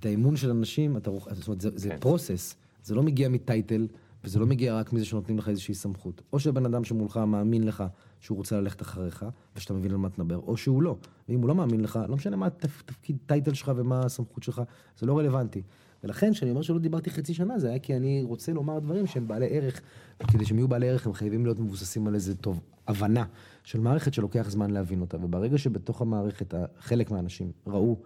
[0.00, 1.96] את האמון של אנשים, אתה זאת אומרת, זה, זה כן.
[2.00, 3.86] פרוסס, זה לא מגיע מטייטל,
[4.24, 6.22] וזה לא מגיע רק מזה שנותנים לך איזושהי סמכות.
[6.32, 7.84] או שבן אדם שמולך מאמין לך
[8.20, 10.96] שהוא רוצה ללכת אחריך, ושאתה מבין על מה תדבר, או שהוא לא.
[11.28, 14.62] ואם הוא לא מאמין לך, לא משנה מה התפ- תפקיד טייטל שלך ומה הסמכות שלך,
[14.98, 15.62] זה לא רלוונטי.
[16.04, 19.28] ולכן, כשאני אומר שלא דיברתי חצי שנה, זה היה כי אני רוצה לומר דברים שהם
[19.28, 19.80] בעלי ערך,
[20.22, 23.24] וכדי שהם יהיו בעלי ערך, הם חייבים להיות מבוססים על איזה טוב, הבנה
[23.64, 25.16] של מערכת שלוקח זמן להבין אותה.
[25.16, 27.96] וברגע שבתוך המערכת, חלק מהאנשים ראו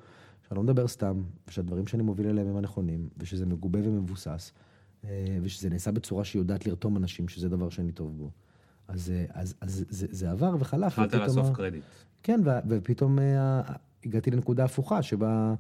[0.52, 4.52] שאני לא מדבר סתם, ושהדברים שאני מוביל אליהם הם הנכונים, ושזה מגובה ומבוסס,
[5.04, 8.30] אה, ושזה נעשה בצורה שיודעת לרתום אנשים, שזה דבר שאני טוב בו.
[8.88, 10.98] אז, אה, אז, אז זה, זה עבר וחלף.
[10.98, 11.82] התחלת לאסוף ה- קרדיט.
[12.22, 13.62] כן, ו- ופתאום אה,
[14.04, 15.54] הגעתי לנקודה הפוכה, שבה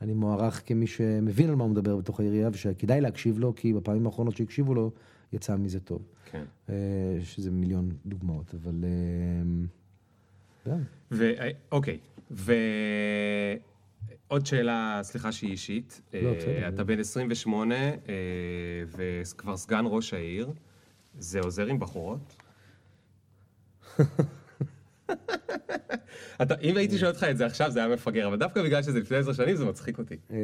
[0.00, 4.06] אני מוערך כמי שמבין על מה הוא מדבר בתוך העירייה, ושכדאי להקשיב לו, כי בפעמים
[4.06, 4.90] האחרונות שהקשיבו לו,
[5.32, 6.02] יצא מזה טוב.
[6.30, 6.44] כן.
[7.22, 8.84] שזה מיליון דוגמאות, אבל...
[10.64, 10.78] כן.
[12.30, 12.54] ו...
[14.30, 16.00] ועוד שאלה, סליחה שהיא אישית.
[16.14, 16.68] לא, אה, בסדר.
[16.68, 17.92] אתה בן 28 אה,
[18.96, 20.52] וכבר סגן ראש העיר.
[21.18, 22.36] זה עוזר עם בחורות?
[26.42, 29.00] אתה, אם הייתי שואל אותך את זה עכשיו, זה היה מפגר, אבל דווקא בגלל שזה
[29.00, 30.16] לפני עשר שנים, זה מצחיק אותי.
[30.30, 30.36] אה,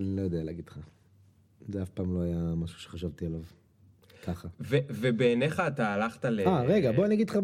[0.00, 0.78] לא יודע להגיד לך.
[1.68, 3.40] זה אף פעם לא היה משהו שחשבתי עליו.
[4.24, 4.48] ככה.
[4.90, 6.40] ובעיניך אתה הלכת ל...
[6.40, 7.36] אה, רגע, בוא אני אגיד לך,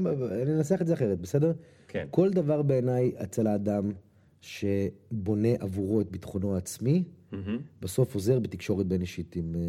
[0.42, 1.52] אני אנסח את זה אחרת, בסדר?
[1.88, 2.06] כן.
[2.10, 3.92] כל דבר בעיניי אצל האדם
[4.40, 9.60] שבונה עבורו את ביטחונו העצמי, מהמם, בסוף עוזר בתקשורת בין אישית עם אה,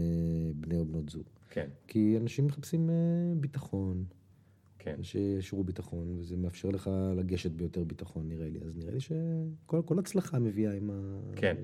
[0.55, 1.23] בני או בנות זוג.
[1.49, 2.95] כן, כי אנשים מחפשים אה,
[3.35, 4.03] ביטחון,
[4.79, 4.95] כן.
[5.01, 8.59] שישרו ביטחון, וזה מאפשר לך לגשת ביותר ביטחון, נראה לי.
[8.65, 11.19] אז נראה לי שכל כל הצלחה מביאה עם ה...
[11.35, 11.55] כן.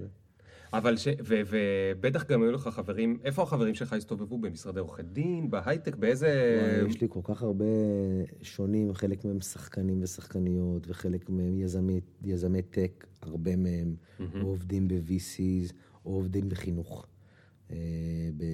[0.73, 1.07] אבל ש...
[1.07, 4.37] ו- ובטח גם היו לך חברים, איפה החברים שלך הסתובבו?
[4.37, 5.49] במשרדי עורכי דין?
[5.49, 5.95] בהייטק?
[5.95, 6.59] באיזה...
[6.63, 7.65] וואי, יש לי כל כך הרבה
[8.41, 15.73] שונים, חלק מהם שחקנים ושחקניות, וחלק מהם יזמי, יזמי טק, הרבה מהם, או עובדים ב-VCs,
[16.05, 17.07] או עובדים בחינוך.
[17.71, 17.77] אה,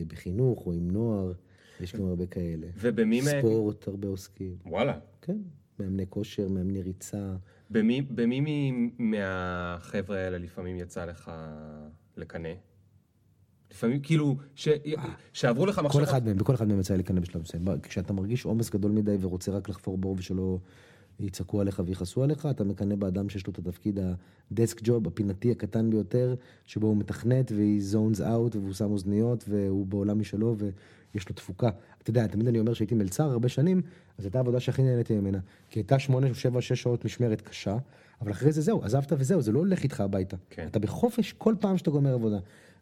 [0.08, 1.34] בחינוך או עם נוער,
[1.80, 2.68] יש גם הרבה כאלה.
[2.78, 3.22] ובמי?
[3.22, 4.56] ספורט, הרבה עוסקים.
[4.66, 5.00] וואלה.
[5.22, 5.38] כן,
[5.80, 7.36] מאמני כושר, מאמני ריצה.
[7.70, 11.32] במי, במי מהחבר'ה האלה לפעמים יצא לך
[12.18, 12.50] לקנא?
[13.72, 14.70] לפעמים, כאילו, ש...
[15.34, 16.04] שעברו לך כל מחשבות...
[16.04, 17.66] אחד מהם, בכל אחד מהם יצא לי להיכנס בשלב מסוים.
[17.84, 20.58] כשאתה מרגיש עומס גדול מדי ורוצה רק לחפור בור ושלא
[21.20, 24.00] יצעקו עליך ויכעסו עליך, אתה מקנא באדם שיש לו את התפקיד
[24.52, 29.86] הדסק ג'וב, הפינתי הקטן ביותר, שבו הוא מתכנת והיא zones out והוא שם אוזניות והוא
[29.86, 31.70] בעולם משלו ויש לו תפוקה.
[32.02, 33.82] אתה יודע, תמיד אני אומר שהייתי מלצר הרבה שנים,
[34.18, 35.40] אז הייתה העבודה שהכי נהניתי ממנה.
[35.70, 37.78] כי הייתה שמונה, שבע, שש שעות משמרת קשה,
[38.24, 40.38] אבל אחרי זה זהו, עזבת וזהו, זה לא הולך איתך הביתה.
[40.50, 40.68] כן.
[40.68, 42.38] אתה בחופש כל פעם שאתה גומר עבודה,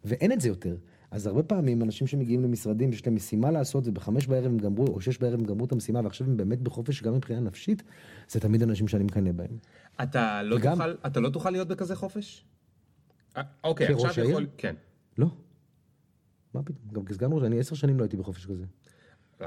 [0.06, 0.76] ואין את זה יותר.
[1.12, 5.02] אז הרבה פעמים אנשים שמגיעים למשרדים, יש להם משימה לעשות, ובחמש בערב הם גמרו, או
[5.02, 7.84] שש בערב הם גמרו את המשימה, ועכשיו הם באמת בחופש גם מבחינה נפשית,
[8.30, 9.58] זה תמיד אנשים שאני מקנא בהם.
[10.04, 12.46] אתה לא, וגם- תוכל, אתה לא תוכל להיות בכזה חופש?
[13.38, 14.30] אה, אוקיי, עכשיו?
[14.30, 14.48] יכול...
[14.58, 14.76] כן.
[15.18, 15.28] לא.
[16.54, 16.88] מה פתאום?
[16.94, 18.64] גם כסגן ראש, אני עשר שנים לא הייתי בחופש כזה.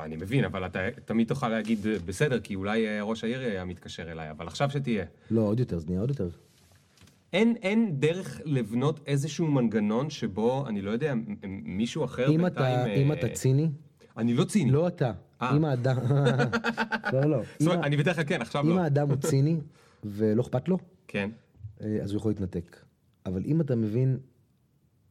[0.02, 3.64] אני מבין, אבל אתה תמיד תוכל להגיד אה, בסדר, כי אולי אה, ראש העיר היה
[3.64, 5.04] מתקשר אליי, אבל עכשיו שתהיה.
[5.30, 6.28] לא, עוד יותר, זה נהיה עוד יותר.
[7.32, 11.14] אין, אין דרך לבנות איזשהו מנגנון שבו, אני לא יודע,
[11.64, 12.80] מישהו אחר אם בינתיים...
[12.80, 13.70] אתה, אה, אם אתה ציני,
[14.16, 14.70] אני לא ציני.
[14.70, 15.12] לא אתה.
[15.42, 15.56] אה.
[15.56, 15.96] אם האדם...
[17.12, 17.38] לא, לא.
[17.42, 18.80] זאת אם אומרת, אני בדרך כלל כן, עכשיו אם לא.
[18.80, 19.60] האדם הוא ציני
[20.04, 20.78] ולא אכפת לו,
[21.08, 21.30] כן.
[22.02, 22.76] אז הוא יכול להתנתק.
[23.26, 24.18] אבל אם אתה מבין,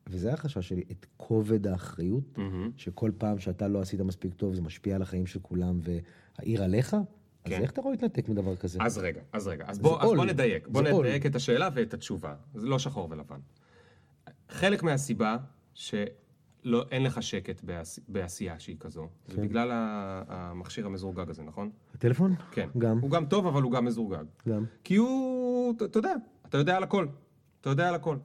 [0.08, 2.72] וזה החשש שלי, את כובד האחריות, מהמם.
[2.78, 6.94] שכל פעם שאתה לא עשית מספיק טוב, זה משפיע על החיים של כולם והעיר עליך,
[6.94, 7.62] אז כן.
[7.62, 8.80] איך אתה יכול להתנתק מדבר כזה?
[8.82, 9.66] אז רגע, אז רגע.
[9.68, 10.10] אז בוא, אז.
[10.16, 10.68] בוא נדייק.
[10.68, 10.82] בוא.
[10.82, 12.36] נדייק את השאלה ואת התשובה.
[12.54, 13.40] זה לא שחור ולבן.
[14.50, 15.38] חלק מהסיבה
[15.74, 18.00] שאין לך שקט בעש...
[18.08, 19.70] בעשייה שהיא כזו, זה בגלל
[20.28, 21.70] המכשיר המזורגג הזה, נכון?
[21.96, 22.36] הטלפון?
[22.52, 22.70] כן.
[22.78, 24.26] גם, הוא גם טוב, אבל הוא גם מזורגג.
[24.50, 24.66] גם.
[24.84, 26.14] כי הוא, אתה יודע,
[26.50, 27.08] אתה יודע על הכל.
[27.62, 28.18] אתה יודע על הכל.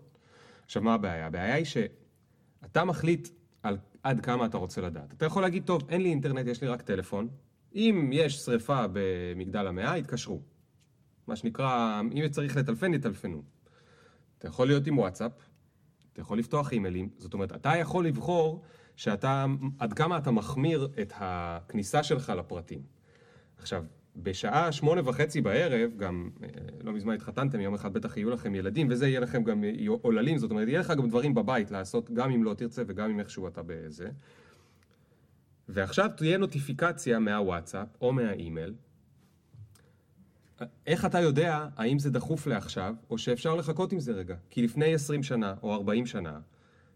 [0.69, 1.27] עכשיו, מה הבעיה?
[1.27, 3.29] הבעיה היא שאתה מחליט
[3.63, 5.13] על עד כמה אתה רוצה לדעת.
[5.13, 7.29] אתה יכול להגיד, טוב, אין לי אינטרנט, יש לי רק טלפון.
[7.75, 10.41] אם יש שריפה במגדל המאה, יתקשרו.
[11.27, 13.43] מה שנקרא, אם צריך לטלפן, יטלפנו.
[14.39, 15.33] אתה יכול להיות עם וואטסאפ,
[16.13, 18.63] אתה יכול לפתוח אימיילים, זאת אומרת, אתה יכול לבחור
[18.97, 19.47] שאתה,
[19.79, 22.83] עד כמה אתה מחמיר את הכניסה שלך לפרטים.
[23.59, 23.85] עכשיו,
[24.23, 26.49] בשעה שמונה וחצי בערב, גם אה,
[26.83, 29.71] לא מזמן התחתנתם, יום אחד בטח יהיו לכם ילדים, וזה יהיה לכם גם אה,
[30.03, 33.21] עוללים, זאת אומרת, יהיה לך גם דברים בבית לעשות, גם אם לא תרצה וגם אם
[33.21, 34.09] איכשהו אתה בזה.
[35.69, 38.75] ועכשיו תהיה נוטיפיקציה מהוואטסאפ או מהאימייל.
[40.87, 44.37] איך אתה יודע האם זה דחוף לעכשיו, או שאפשר לחכות עם זה רגע?
[44.51, 46.41] כי לפני 20 שנה או 40 שנה,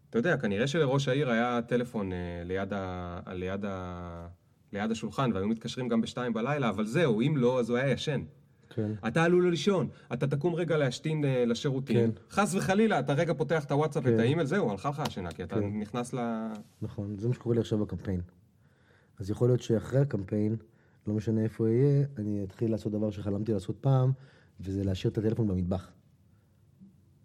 [0.09, 4.27] אתה יודע, כנראה שלראש העיר היה טלפון אה, ליד, ה, ליד, ה,
[4.73, 8.21] ליד השולחן, והיו מתקשרים גם בשתיים בלילה, אבל זהו, אם לא, אז הוא היה ישן.
[8.69, 8.91] כן.
[9.07, 11.97] אתה עלול לישון, אתה תקום רגע להשתין אה, לשירותים.
[11.97, 12.09] כן.
[12.29, 14.19] חס וחלילה, אתה רגע פותח את הוואטסאפ ואת כן.
[14.19, 15.79] האימייל, זהו, הלכה לך השינה, כי אתה כן.
[15.79, 16.19] נכנס ל...
[16.81, 18.21] נכון, זה מה שקורה לי עכשיו בקמפיין.
[19.19, 20.55] אז יכול להיות שאחרי הקמפיין,
[21.07, 24.11] לא משנה איפה אהיה, אני אתחיל לעשות דבר שחלמתי לעשות פעם,
[24.59, 25.91] וזה להשאיר את הטלפון במטבח.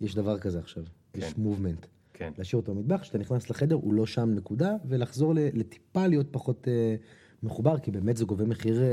[0.01, 0.83] יש דבר כזה עכשיו,
[1.15, 1.43] יש כן.
[1.43, 1.87] מובמנט.
[2.13, 2.33] כן.
[2.39, 6.97] להשאיר אותו במטבח, כשאתה נכנס לחדר הוא לא שם נקודה, ולחזור לטיפה להיות פחות אה,
[7.43, 8.89] מחובר, כי באמת זה גובה מחיר, אה,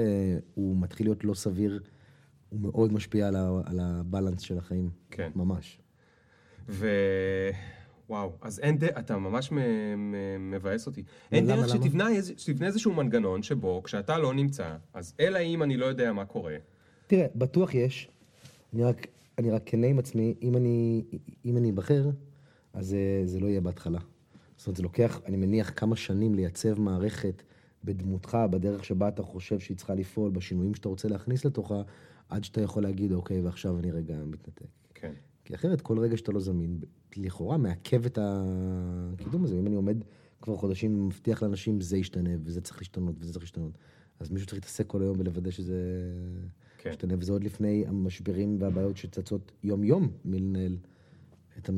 [0.55, 1.81] הוא מתחיל להיות לא סביר,
[2.49, 4.89] הוא מאוד משפיע על, ה- על הבלנס של החיים.
[5.12, 5.29] כן.
[5.36, 5.79] ממש.
[6.69, 6.88] ו...
[8.10, 9.58] וואו, אז אין דרך, אתה ממש מ-
[10.12, 11.03] מ- מבאס אותי.
[11.31, 11.84] אין למה, דרך למה?
[11.86, 16.13] שתבנה, איזה- שתבנה איזשהו מנגנון שבו כשאתה לא נמצא, אז אלא אם אני לא יודע
[16.13, 16.55] מה קורה.
[17.08, 18.10] תראה, בטוח יש.
[18.73, 21.03] אני רק, אני רק כנה עם עצמי, אם אני,
[21.45, 22.10] אם אני אבחר,
[22.73, 23.99] אז זה, זה לא יהיה בהתחלה.
[24.58, 27.43] זאת אומרת, זה לוקח, אני מניח, כמה שנים לייצב מערכת
[27.86, 31.82] בדמותך, בדרך שבה אתה חושב שהיא צריכה לפעול, בשינויים שאתה רוצה להכניס לתוכה,
[32.30, 34.65] עד שאתה יכול להגיד, אוקיי, ועכשיו אני רגע מתנתק.
[34.93, 35.13] כן.
[35.45, 36.80] כי אחרת, כל רגע שאתה לא זמין,
[37.17, 39.56] לכאורה מעכב את הקידום הזה.
[39.56, 39.98] אם אני עומד
[40.41, 43.78] כבר חודשים ומבטיח לאנשים, זה ישתנה, וזה צריך להשתנות, וזה צריך להשתנות.
[44.19, 45.80] אז מישהו צריך להתעסק כל היום ולוודא שזה
[46.78, 46.89] כן.
[46.89, 50.78] ישתנה, וזה עוד לפני המשברים והבעיות שצצות יום-יום מלנהל
[51.58, 51.69] את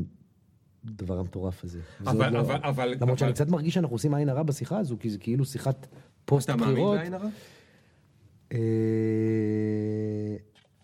[0.85, 1.79] הדבר המטורף הזה.
[2.05, 2.87] אבל, לא- אבל, אבל...
[2.89, 5.87] למרות אבל- שאני קצת מרגיש שאנחנו עושים עין הרע בשיחה הזו, כי זה כאילו שיחת
[6.25, 6.97] פוסט אתה מאמין בחירות.
[6.97, 7.27] בעין הרע?
[8.53, 8.59] אה,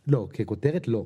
[0.08, 1.06] לא, ככותרת לא.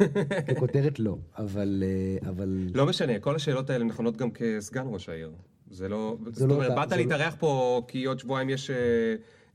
[0.48, 1.82] ככותרת לא, אבל...
[1.86, 2.68] אה, אבל...
[2.74, 5.32] לא משנה, כל השאלות האלה נכונות גם כסגן ראש העיר.
[5.70, 6.16] זה לא...
[6.32, 8.76] זאת לא אומרת, באת זה לא- להתארח פה כי עוד שבועיים יש אה,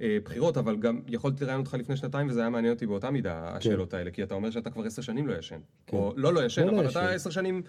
[0.02, 3.94] בחירות, אבל גם יכולתי לראיין אותך לפני שנתיים וזה היה מעניין אותי באותה מידה, השאלות
[3.94, 5.60] האלה, כי אתה אומר שאתה כבר עשר שנים לא ישן.
[5.94, 7.62] או לא לא ישן, אבל אתה עשר שנים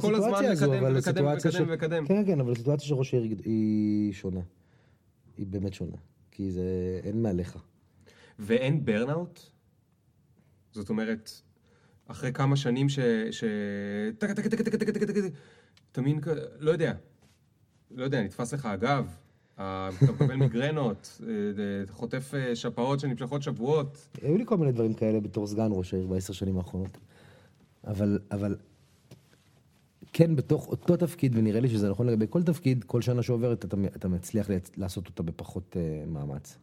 [0.00, 0.52] כל הזמן
[0.96, 2.06] מקדם ומקדם ומקדם.
[2.06, 4.40] כן, כן, אבל הסיטואציה של ראש העיר היא שונה.
[5.36, 5.96] היא באמת שונה.
[6.30, 7.58] כי זה, אין מעליך.
[8.38, 9.40] ואין burnout?
[10.72, 11.30] זאת אומרת,
[12.06, 12.98] אחרי כמה שנים ש...
[13.30, 13.44] ש...
[14.18, 15.32] טק, טק, טק, טק, טק, טק, טק,
[15.92, 16.20] תמין,
[16.58, 16.92] לא יודע.
[17.90, 19.16] לא יודע, נתפס לך הגב,
[19.58, 24.08] אתה מקבל מיגרנות, אה, אתה חוטף אה, שפעות שנמשכות שבועות.
[24.22, 26.98] היו לי כל מיני דברים כאלה בתור סגן ראש העיר בעשר שנים האחרונות.
[27.86, 28.56] אבל, אבל
[30.12, 33.76] כן, בתוך אותו תפקיד, ונראה לי שזה נכון לגבי כל תפקיד, כל שנה שעוברת אתה,
[33.96, 36.58] אתה מצליח לעשות אותה בפחות uh, מאמץ.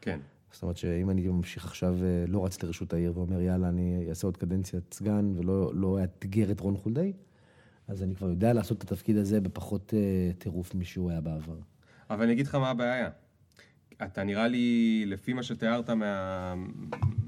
[0.00, 0.20] כן.
[0.52, 4.26] זאת אומרת שאם אני ממשיך עכשיו, אה, לא רץ לרשות העיר ואומר, יאללה, אני אעשה
[4.26, 7.12] עוד קדנציית סגן ולא לא אאתגר את רון חולדאי,
[7.88, 11.56] אז אני כבר יודע לעשות את התפקיד הזה בפחות אה, טירוף משהוא היה בעבר.
[12.14, 13.10] אבל אני אגיד לך מה הבעיה.
[14.02, 16.54] אתה נראה לי, לפי מה שתיארת מה...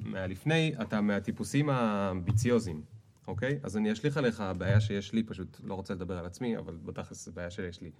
[0.05, 2.83] מהלפני, אתה מהטיפוסים האמביציוזיים,
[3.27, 3.59] אוקיי?
[3.63, 7.25] אז אני אשליך עליך הבעיה שיש לי, פשוט לא רוצה לדבר על עצמי, אבל בתכלס
[7.25, 7.91] זו בעיה שיש לי.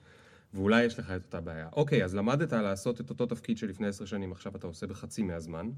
[0.55, 1.69] ואולי יש לך את אותה בעיה.
[1.73, 5.71] אוקיי, אז למדת לעשות את אותו תפקיד שלפני עשר שנים, עכשיו אתה עושה בחצי מהזמן,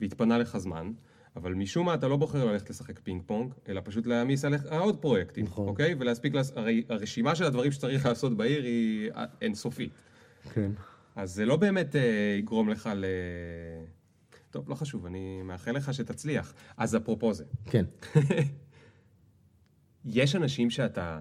[0.00, 0.92] והתפנה לך זמן,
[1.36, 4.96] אבל משום מה אתה לא בוחר ללכת לשחק פינג פונג, אלא פשוט להעמיס עליך עוד
[4.96, 5.68] פרויקטים, נכון.
[5.68, 5.94] אוקיי?
[5.98, 6.50] ולהספיק, לעש...
[6.54, 9.92] הרי הרשימה של הדברים שצריך לעשות בעיר היא אה, אינסופית.
[10.52, 10.70] כן.
[11.16, 13.04] אז זה לא באמת אה, יגרום לך ל...
[14.50, 16.54] טוב, לא חשוב, אני מאחל לך שתצליח.
[16.76, 17.84] אז אפרופו זה, כן.
[20.04, 21.20] יש אנשים שאתה,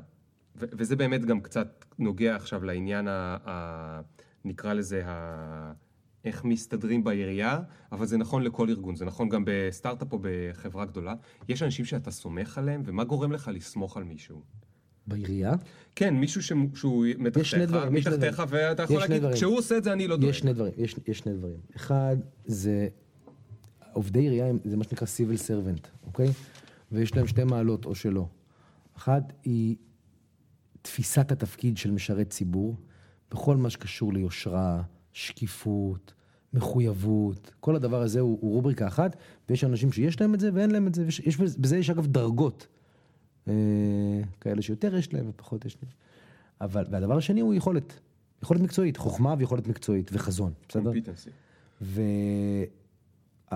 [0.56, 3.38] ו- וזה באמת גם קצת נוגע עכשיו לעניין ה...
[3.46, 4.02] ה...
[4.46, 5.74] נקרא לזה ה...
[6.26, 7.60] איך מסתדרים בעירייה,
[7.92, 11.14] אבל זה נכון לכל ארגון, זה נכון גם בסטארט-אפ או בחברה גדולה.
[11.48, 14.42] יש אנשים שאתה סומך עליהם, ומה גורם לך לסמוך על מישהו?
[15.08, 15.54] בעירייה?
[15.96, 16.52] כן, מישהו ש...
[16.76, 18.44] שהוא מתחתיך, מתחתיך.
[18.48, 19.36] ואתה יכול להגיד, דברים.
[19.36, 20.30] כשהוא עושה את זה אני לא דואג.
[20.30, 21.58] יש שני דברים, יש, יש שני דברים.
[21.76, 22.88] אחד, זה
[23.94, 26.28] עובדי עירייה, זה מה שנקרא civil servant, אוקיי?
[26.92, 28.28] ויש להם שתי מעלות או שלא.
[28.98, 29.76] אחת היא
[30.82, 32.76] תפיסת התפקיד של משרת ציבור,
[33.32, 36.14] בכל מה שקשור ליושרה, שקיפות,
[36.54, 39.16] מחויבות, כל הדבר הזה הוא, הוא רובריקה אחת,
[39.50, 42.08] ויש אנשים שיש להם את זה ואין להם את זה, ויש, יש, בזה יש אגב
[42.08, 42.68] דרגות.
[43.48, 43.54] אה,
[44.42, 45.92] כאלה שיותר יש להם ופחות יש להם.
[46.62, 48.00] אבל, והדבר השני הוא יכולת.
[48.44, 50.92] יכולת מקצועית, חוכמה ויכולת מקצועית ושחזון, בסדר?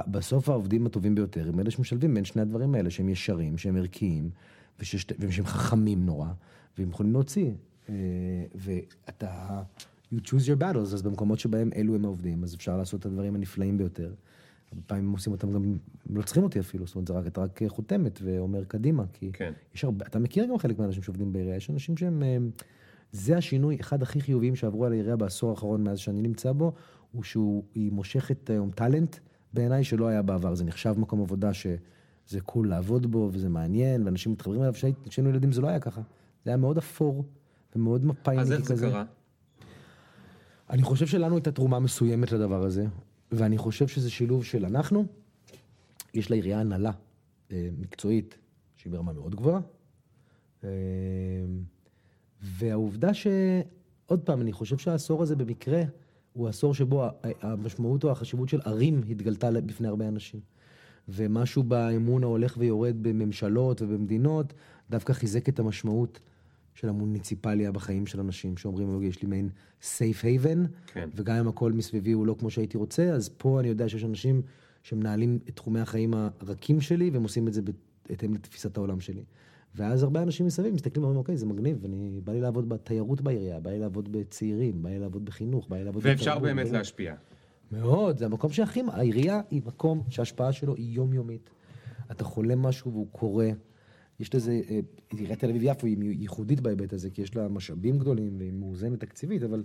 [0.08, 4.30] ובסוף העובדים הטובים ביותר הם אלה שמשלבים בין שני הדברים האלה, שהם ישרים, שהם ערכיים,
[4.80, 6.30] וששת, ושהם חכמים נורא,
[6.78, 7.52] והם יכולים להוציא.
[7.90, 7.96] אה,
[8.56, 9.62] ואתה,
[10.14, 13.36] you choose your battles, אז במקומות שבהם אלו הם העובדים, אז אפשר לעשות את הדברים
[13.36, 14.14] הנפלאים ביותר.
[14.72, 17.42] הרבה פעמים עושים אותם גם, הם לא צריכים אותי אפילו, זאת אומרת, זה רק, אתה
[17.42, 19.54] רק חותמת ואומר קדימה, כי כן.
[19.76, 22.38] יש הרבה, אתה מכיר גם חלק מהאנשים שעובדים בעירייה, יש אנשים שהם, אה,
[23.12, 26.74] זה השינוי, אחד הכי חיוביים שעברו על העירייה בעשור האחרון מאז שאני נמצא בו,
[27.12, 29.16] הוא שהוא, היא מושכת היום טאלנט
[29.54, 34.32] בעיניי שלא היה בעבר, זה נחשב מקום עבודה שזה קול לעבוד בו וזה מעניין, ואנשים
[34.32, 34.74] מתחברים אליו,
[35.10, 36.02] כשהיינו ילדים זה לא היה ככה,
[36.46, 37.26] זה היה מאוד אפור
[37.76, 38.74] ומאוד מפאיניקי אז כזה.
[38.74, 39.04] איך זה קרה?
[40.70, 42.86] אני חושב שלנו הייתה תרומה מסוימת לדבר הזה,
[43.32, 45.06] ואני חושב שזה שילוב של אנחנו,
[46.14, 46.92] יש לעירייה הנהלה
[47.52, 48.38] אה, מקצועית
[48.76, 49.60] שהיא ברמה מאוד גבוהה,
[50.64, 50.70] אה,
[52.42, 53.28] והעובדה ש...
[54.06, 55.82] עוד פעם, אני חושב שהעשור הזה במקרה
[56.34, 57.06] הוא עשור שבו
[57.42, 60.40] המשמעות או החשיבות של ערים התגלתה בפני הרבה אנשים.
[61.10, 64.54] ומשהו באמון ההולך ויורד בממשלות ובמדינות
[64.90, 66.20] דווקא חיזק את המשמעות
[66.78, 69.50] של המוניציפליה בחיים של אנשים שאומרים, אוקיי, יש לי מעין
[69.82, 71.10] safe haven, כן.
[71.16, 74.42] וגם אם הכל מסביבי הוא לא כמו שהייתי רוצה, אז פה אני יודע שיש אנשים
[74.84, 77.62] שמנהלים את תחומי החיים הרכים שלי, והם עושים את זה
[78.10, 79.24] בהתאם לתפיסת העולם שלי.
[79.76, 83.60] ואז הרבה אנשים מסביב מסתכלים ואומרים, אוקיי, זה מגניב, אני, בא לי לעבוד בתיירות בעירייה,
[83.60, 86.78] בא לי לעבוד בצעירים, בא לי לעבוד בחינוך, בא לי לעבוד ואפשר בתרבות, באמת בא
[86.78, 87.16] להשפיע.
[87.72, 91.50] מאוד, זה המקום שהכי, העירייה היא מקום שההשפעה שלו היא יומיומית.
[92.12, 93.50] אתה חולם משהו והוא קורה.
[94.20, 98.38] יש לזה, אה, עיריית תל אביב-יפו היא ייחודית בהיבט הזה, כי יש לה משאבים גדולים
[98.38, 99.64] והיא מאוזנת תקציבית, אבל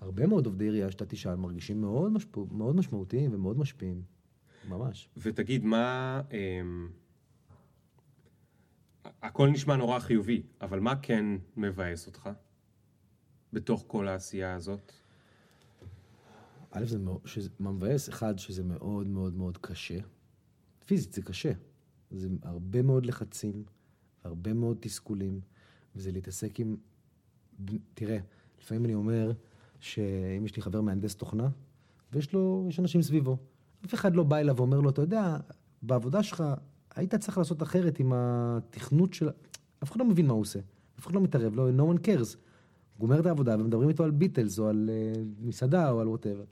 [0.00, 4.02] הרבה מאוד עובדי עירייה שאתה תשאל מרגישים מאוד, משפו, מאוד משמעותיים ומאוד משפיעים.
[4.68, 5.08] ממש.
[5.16, 6.20] ותגיד, מה...
[6.32, 6.88] אמ,
[9.22, 12.30] הכל נשמע נורא חיובי, אבל מה כן מבאס אותך
[13.52, 14.92] בתוך כל העשייה הזאת?
[16.70, 18.08] א', זה מאוד, שזה, מה מבאס?
[18.08, 19.98] אחד, שזה מאוד מאוד מאוד קשה.
[20.86, 21.52] פיזית זה קשה.
[22.10, 23.64] זה הרבה מאוד לחצים,
[24.24, 25.40] הרבה מאוד תסכולים,
[25.96, 26.76] וזה להתעסק עם...
[27.94, 28.18] תראה,
[28.60, 29.32] לפעמים אני אומר
[29.80, 31.48] שאם יש לי חבר מהנדס תוכנה,
[32.12, 33.36] ויש לו, יש אנשים סביבו,
[33.84, 35.36] אף אחד לא בא אליו ואומר לו, אתה יודע,
[35.82, 36.44] בעבודה שלך
[36.94, 39.28] היית צריך לעשות אחרת עם התכנות של...
[39.82, 40.58] אף אחד לא מבין מה הוא עושה,
[40.98, 42.36] אף אחד לא מתערב, לא, no one cares.
[43.00, 46.44] הוא גומר את העבודה ומדברים איתו על ביטלס או על uh, מסעדה או על ווטאבר.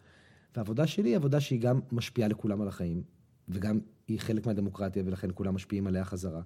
[0.57, 3.03] והעבודה שלי היא עבודה שהיא גם משפיעה לכולם על החיים,
[3.49, 6.41] וגם היא חלק מהדמוקרטיה, ולכן כולם משפיעים עליה חזרה.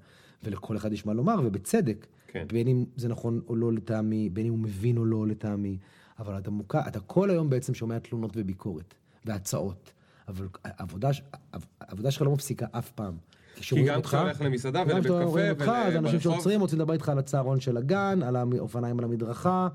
[0.45, 2.07] ולכל אחד יש מה לומר, ובצדק.
[2.29, 2.47] כן.
[2.53, 5.79] בין אם זה נכון או לא לטעמי, בין אם הוא מבין או לא לטעמי.
[6.19, 9.93] אבל מוקע, אתה כל היום בעצם שומע תלונות וביקורת, והצעות.
[10.29, 11.11] אבל העבודה,
[11.81, 13.17] העבודה שלך לא מפסיקה אף פעם.
[13.55, 15.77] כי גם כשאתה הולך למסעדה ולבית קפה ולברחוב.
[15.97, 19.69] אנשים שעוצרים רוצים לדבר איתך על הצהרון של הגן, על האופניים על המדרכה,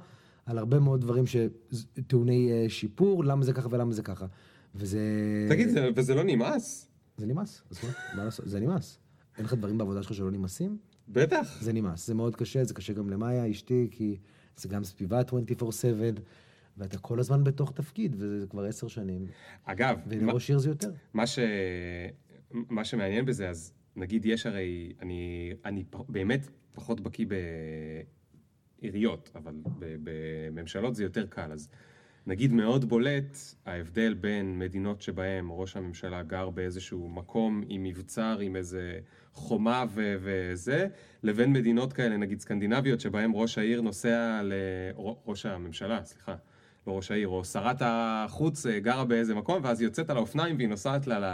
[0.46, 4.26] על הרבה מאוד דברים שטעוני אה, שיפור, למה זה ככה ולמה זה ככה.
[4.76, 5.00] וזה...
[5.50, 6.88] תגיד, וזה לא נמאס?
[7.18, 7.80] זה נמאס, אז
[8.16, 8.48] מה לעשות?
[8.48, 9.00] זה נמאס.
[9.38, 10.78] אין לך דברים בעבודה שלך שלא נמאסים?
[11.10, 11.58] בטח.
[11.62, 14.18] זה נמאס, זה מאוד קשה, זה קשה גם למאיה, אשתי, כי
[14.58, 15.64] זה גם סביבה 24/7,
[16.78, 19.26] ואתה כל הזמן בתוך תפקיד, וזה כבר עשר שנים.
[19.64, 20.00] אגב...
[20.08, 20.92] ולראש עיר זה יותר.
[21.14, 21.40] מה, ש...
[22.52, 27.26] מה שמעניין בזה, אז נגיד יש הרי, אני, אני באמת פחות בקיא
[28.82, 31.70] בעיריות, אבל בממשלות זה יותר קל, אז
[32.28, 38.56] נגיד מאוד בולט ההבדל בין מדינות שבהן ראש הממשלה גר באיזשהו מקום עם מבצר, עם
[38.56, 39.00] איזה
[39.34, 40.88] חומה ו- וזה,
[41.24, 44.54] לבין מדינות כאלה, נגיד סקנדינביות, שבהן ראש העיר נוסע ל...
[45.26, 46.36] ראש הממשלה, סליחה.
[46.88, 50.56] לא ראש העיר, או שרת החוץ אה, גרה באיזה מקום, ואז היא יוצאת על האופניים
[50.56, 51.26] והיא נוסעת לה ל...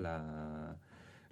[0.00, 0.06] ל...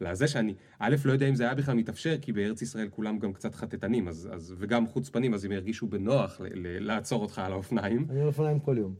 [0.02, 3.32] לזה שאני, א', לא יודע אם זה היה בכלל מתאפשר, כי בארץ ישראל כולם גם
[3.32, 7.52] קצת חטטנים, אז, אז, וגם חוצפנים, אז הם ירגישו בנוח ל, ל, לעצור אותך על
[7.52, 8.06] האופניים.
[8.10, 8.94] אני על אופניים כל יום.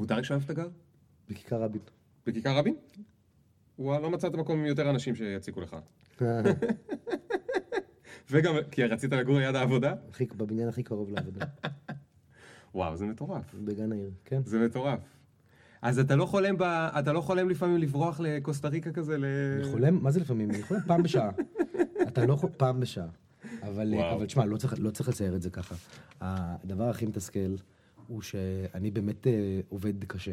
[0.00, 0.68] ואתה רק איפה אתה גר?
[1.30, 1.80] בכיכר רבין.
[2.26, 2.74] בכיכר רבין?
[3.78, 5.76] וואלה, לא מצאת מקום עם יותר אנשים שיציקו לך.
[8.30, 9.94] וגם, כי רצית לגור ליד העבודה?
[10.10, 11.46] הכי, בבניין הכי קרוב לעבודה.
[12.74, 13.54] וואו, זה מטורף.
[13.54, 14.40] בגן העיר, כן.
[14.44, 15.17] זה מטורף.
[15.82, 16.62] אז אתה לא חולם, ב...
[16.98, 19.24] אתה לא חולם לפעמים לברוח לקוסטה ריקה כזה ל...
[19.62, 20.50] אני חולם, מה זה לפעמים?
[20.50, 21.30] אני חולם פעם בשעה.
[22.08, 23.06] אתה לא חולם פעם בשעה.
[23.62, 25.74] אבל, אבל תשמע, לא צריך, לא צריך לצייר את זה ככה.
[26.20, 27.54] הדבר הכי מתסכל
[28.06, 30.32] הוא שאני באמת אה, עובד קשה.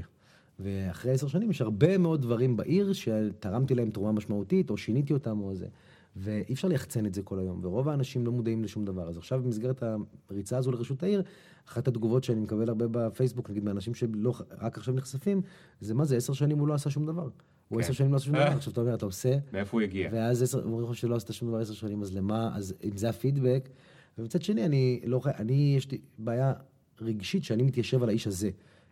[0.59, 5.39] ואחרי עשר שנים יש הרבה מאוד דברים בעיר שתרמתי להם תרומה משמעותית, או שיניתי אותם
[5.41, 5.67] או זה.
[6.15, 9.09] ואי אפשר ליחצן את זה כל היום, ורוב האנשים לא מודעים לשום דבר.
[9.09, 9.83] אז עכשיו במסגרת
[10.29, 11.23] הריצה הזו לראשות העיר,
[11.67, 15.41] אחת התגובות שאני מקבל הרבה בפייסבוק, נגיד מאנשים שלא, רק עכשיו נחשפים,
[15.81, 17.29] זה מה זה, עשר שנים הוא לא עשה שום דבר.
[17.67, 17.93] הוא עשר כן.
[17.93, 19.37] שנים לא עשה שום דבר, עכשיו אתה אומר, אתה עושה...
[19.53, 20.09] מאיפה הוא הגיע?
[20.11, 23.09] ואז עשר, הוא אומר שלא עשית שום דבר עשר שנים, אז למה, אז אם זה
[23.09, 23.69] הפידבק,
[24.17, 25.29] ומצד שני, אני לא חי...
[25.37, 26.53] אני, יש לי בעיה
[27.01, 28.49] רגשית שאני מתיישב על האיש הזה.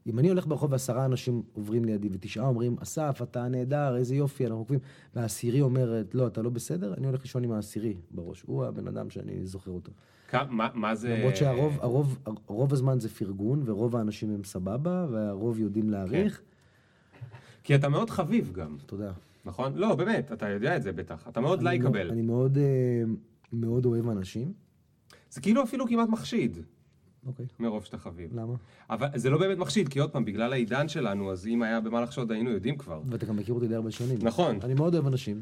[0.07, 4.45] אם אני הולך ברחוב ועשרה אנשים עוברים לידי ותשעה אומרים, אסף, אתה נהדר, איזה יופי,
[4.45, 4.79] אנחנו עוקבים,
[5.15, 8.41] והעשירי אומרת, לא, אתה לא בסדר, אני הולך לישון עם העשירי בראש.
[8.41, 9.91] הוא הבן אדם שאני זוכר אותו.
[10.49, 11.15] מה, מה זה...
[11.17, 16.37] למרות שהרוב הרוב, הרוב הזמן זה פרגון, ורוב האנשים הם סבבה, והרוב יודעים להעריך.
[16.37, 16.43] כן.
[17.63, 18.77] כי אתה מאוד חביב גם.
[18.85, 19.11] תודה.
[19.45, 19.73] נכון?
[19.75, 21.27] לא, באמת, אתה יודע את זה בטח.
[21.27, 22.11] אתה מאוד לייקבל.
[22.11, 23.03] אני מאוד, אה,
[23.53, 24.53] מאוד אוהב אנשים.
[25.29, 26.57] זה כאילו אפילו כמעט מחשיד.
[27.27, 27.45] אוקיי.
[27.59, 28.29] מרוב שאתה חביב.
[28.33, 28.53] למה?
[28.89, 32.01] אבל זה לא באמת מחשיד, כי עוד פעם, בגלל העידן שלנו, אז אם היה במה
[32.01, 33.01] לחשוד, היינו יודעים כבר.
[33.09, 34.17] ואתה גם מכיר אותי די הרבה שנים.
[34.21, 34.59] נכון.
[34.63, 35.41] אני מאוד אוהב אנשים.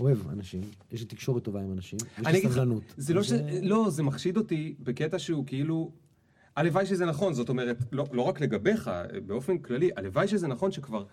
[0.00, 0.60] אוהב אנשים,
[0.92, 2.82] יש לי תקשורת טובה עם אנשים, יש לי סבלנות.
[2.96, 3.32] זה לא ש...
[3.62, 5.90] לא, זה מחשיד אותי בקטע שהוא כאילו...
[6.56, 8.90] הלוואי שזה נכון, זאת אומרת, לא, לא רק לגביך,
[9.26, 11.04] באופן כללי, הלוואי שזה נכון שכבר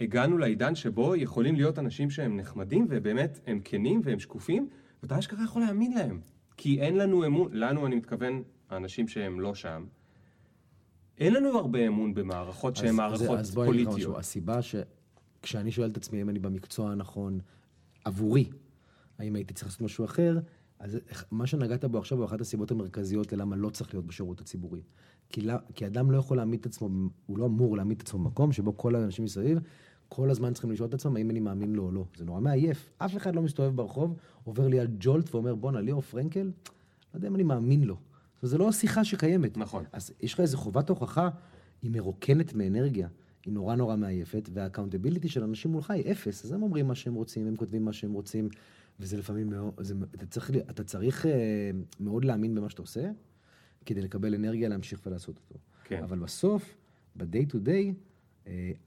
[0.00, 4.68] הגענו לעידן שבו יכולים להיות אנשים שהם נחמדים, ובאמת הם כנים והם שקופים,
[5.02, 6.20] ואתה אשכרה יכול להאמין להם.
[6.56, 8.42] כי אין לנו אמון, לנו אני מתכוון,
[8.72, 9.84] האנשים שהם לא שם,
[11.18, 13.38] אין לנו הרבה אמון במערכות שהן מערכות פוליטיות.
[13.38, 17.40] אז בואי נגיד משהו, הסיבה שכשאני שואל את עצמי אם אני במקצוע הנכון
[18.04, 18.50] עבורי,
[19.18, 20.38] האם הייתי צריך לעשות משהו אחר,
[20.78, 20.98] אז
[21.30, 24.82] מה שנגעת בו עכשיו הוא אחת הסיבות המרכזיות ללמה לא צריך להיות בשירות הציבורי.
[25.28, 26.88] כי, לא, כי אדם לא יכול להעמיד את עצמו,
[27.26, 29.58] הוא לא אמור להעמיד את עצמו במקום שבו כל האנשים מסביב
[30.10, 32.04] כל הזמן צריכים לשאול את עצמם האם אני מאמין לו או לא.
[32.16, 32.90] זה נורא מעייף.
[32.98, 36.52] אף אחד לא מסתובב ברחוב, עובר לי על ג'ולט ואומר, בואנה, ליאור פרנקל, לא
[37.14, 37.96] יודע אם אני מאמין לו.
[38.42, 39.56] זה לא שיחה שקיימת.
[39.56, 39.84] נכון.
[39.92, 41.28] אז יש לך איזו חובת הוכחה,
[41.82, 43.08] היא מרוקנת מאנרגיה.
[43.44, 46.44] היא נורא נורא מעייפת, וה accountability של אנשים מולך היא אפס.
[46.44, 48.48] אז הם אומרים מה שהם רוצים, הם כותבים מה שהם רוצים,
[49.00, 49.74] וזה לפעמים מאוד...
[49.80, 51.28] זה, אתה צריך, אתה צריך אה,
[52.00, 53.10] מאוד להאמין במה שאתה עושה,
[53.86, 55.60] כדי לקבל אנרגיה להמשיך ולעשות אותו.
[55.84, 56.02] כן.
[56.02, 56.76] אבל בסוף,
[57.16, 57.94] ב-day to day,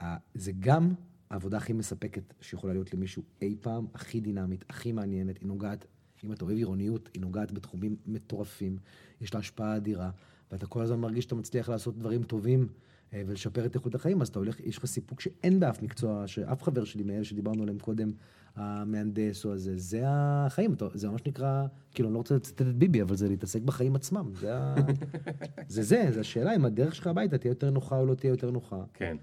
[0.00, 0.94] אה, זה גם
[1.30, 5.86] העבודה הכי מספקת שיכולה להיות למישהו אי פעם, הכי דינמית, הכי מעניינת, היא נוגעת,
[6.24, 8.76] אם אתה אוהב עירוניות, היא נוגעת בתחומים מטורפים,
[9.20, 10.10] יש לה השפעה אדירה,
[10.52, 12.68] ואתה כל הזמן מרגיש שאתה מצליח לעשות דברים טובים
[13.12, 16.62] אה, ולשפר את איכות החיים, אז אתה הולך, יש לך סיפוק שאין באף מקצוע, שאף
[16.62, 18.10] חבר שלי מאלה שדיברנו עליהם קודם,
[18.56, 22.74] המהנדס או הזה, זה החיים, אתה- זה ממש נקרא, כאילו, אני לא רוצה לצטט את
[22.76, 24.74] ביבי, אבל זה להתעסק בחיים עצמם, זה ה...
[25.68, 28.50] זה זה, זה השאלה אם הדרך שלך הביתה תהיה יותר נוחה או לא תהיה יותר
[28.50, 28.82] נוחה.
[28.94, 29.16] כן,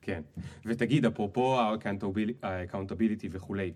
[0.00, 0.22] כן.
[0.66, 3.72] ותגיד, אפרופו ה-accountability וכולי,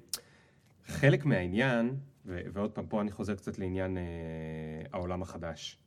[0.87, 1.95] חלק מהעניין,
[2.27, 4.03] ו- ועוד פעם, פה אני חוזר קצת לעניין אה,
[4.93, 5.79] העולם החדש.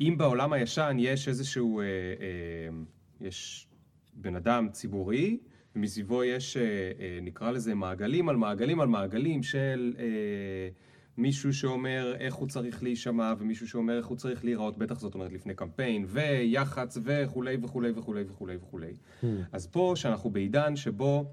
[0.00, 1.88] אם בעולם הישן יש איזשהו, אה, אה,
[3.20, 3.68] יש
[4.14, 5.38] בן אדם ציבורי,
[5.76, 10.04] ומסביבו יש, אה, אה, נקרא לזה מעגלים על מעגלים על מעגלים של אה,
[11.16, 15.32] מישהו שאומר איך הוא צריך להישמע, ומישהו שאומר איך הוא צריך להיראות, בטח זאת אומרת
[15.32, 18.92] לפני קמפיין, ויח"צ וכולי וכולי וכולי וכולי וכולי.
[19.52, 21.32] אז פה, שאנחנו בעידן שבו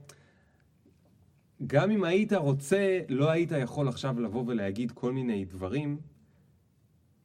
[1.68, 5.98] גם אם היית רוצה, לא היית יכול עכשיו לבוא ולהגיד כל מיני דברים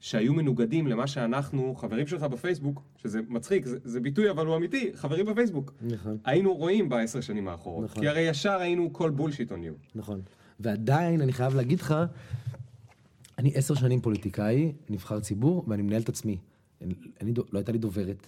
[0.00, 4.90] שהיו מנוגדים למה שאנחנו, חברים שלך בפייסבוק, שזה מצחיק, זה, זה ביטוי אבל הוא אמיתי,
[4.94, 6.18] חברים בפייסבוק, נכון.
[6.24, 7.90] היינו רואים בעשר שנים האחרונות.
[7.90, 8.02] נכון.
[8.02, 9.88] כי הרי ישר היינו כל בולשיט on you.
[9.94, 10.20] נכון.
[10.60, 11.94] ועדיין, אני חייב להגיד לך,
[13.38, 16.38] אני עשר שנים פוליטיקאי, נבחר ציבור, ואני מנהל את עצמי.
[16.82, 18.26] אני, אני, לא הייתה לי דוברת,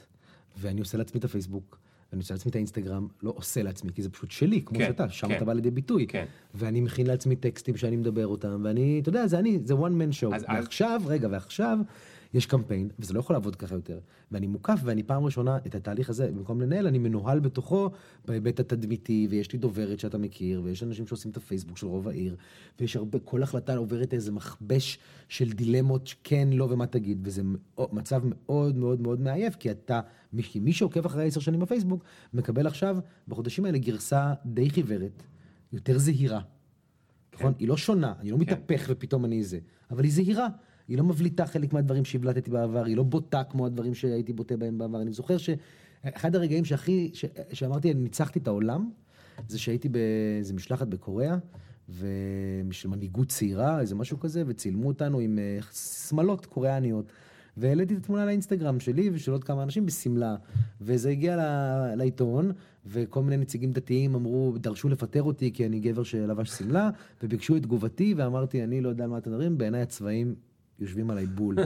[0.58, 1.78] ואני עושה לעצמי את הפייסבוק,
[2.12, 5.08] ואני עושה לעצמי את האינסטגרם, לא עושה לעצמי, כי זה פשוט שלי, כמו כן, שאתה,
[5.08, 5.36] שם כן.
[5.36, 6.06] אתה בא לידי ביטוי.
[6.06, 6.24] כן.
[6.54, 10.22] ואני מכין לעצמי טקסטים שאני מדבר אותם, ואני, אתה יודע, זה אני, זה one man
[10.22, 10.34] show.
[10.34, 11.78] אז- אז- ועכשיו, רגע, ועכשיו,
[12.34, 13.98] יש קמפיין, וזה לא יכול לעבוד ככה יותר.
[14.30, 17.90] ואני מוקף, ואני פעם ראשונה, את התהליך הזה, במקום לנהל, אני מנוהל בתוכו
[18.24, 22.36] בהיבט התדמיתי, ויש לי דוברת שאתה מכיר, ויש אנשים שעושים את הפייסבוק של רוב העיר,
[22.80, 24.98] ויש הרבה, כל החלטה עוברת איזה מכבש
[25.28, 27.42] של דילמות, כן, לא, ומה תגיד, וזה
[27.92, 30.00] מצב מאוד מאוד מאוד מעייף, כי אתה,
[30.42, 32.04] כי מי שעוקב אחרי עשר שנים בפייסבוק,
[32.34, 32.96] מקבל עכשיו,
[33.28, 35.22] בחודשים האלה, גרסה די חיוורת,
[35.72, 36.40] יותר זהירה.
[37.34, 37.52] נכון?
[37.58, 39.58] היא לא שונה, אני לא מתהפך ופתאום אני זה,
[39.90, 40.48] אבל היא זהירה.
[40.88, 44.78] היא לא מבליטה חלק מהדברים שהבלטתי בעבר, היא לא בוטה כמו הדברים שהייתי בוטה בהם
[44.78, 45.02] בעבר.
[45.02, 47.24] אני זוכר שאחד הרגעים שהכי, ש...
[47.52, 48.90] שאמרתי, אני ניצחתי את העולם,
[49.48, 51.36] זה שהייתי באיזה משלחת בקוריאה,
[51.88, 57.12] ושל מנהיגות צעירה, איזה משהו כזה, וצילמו אותנו עם אה, שמלות קוריאניות.
[57.56, 60.36] והעליתי את התמונה לאינסטגרם שלי ושל עוד כמה אנשים בשמלה.
[60.80, 62.52] וזה הגיע ל- לעיתון,
[62.86, 66.90] וכל מיני נציגים דתיים אמרו, דרשו לפטר אותי כי אני גבר שלבש שמלה,
[67.22, 70.34] וביקשו את תגובתי, ואמרתי, אני לא יודע על מה אתם מדברים, בעיניי הצבעים
[70.80, 71.56] יושבים עליי בול.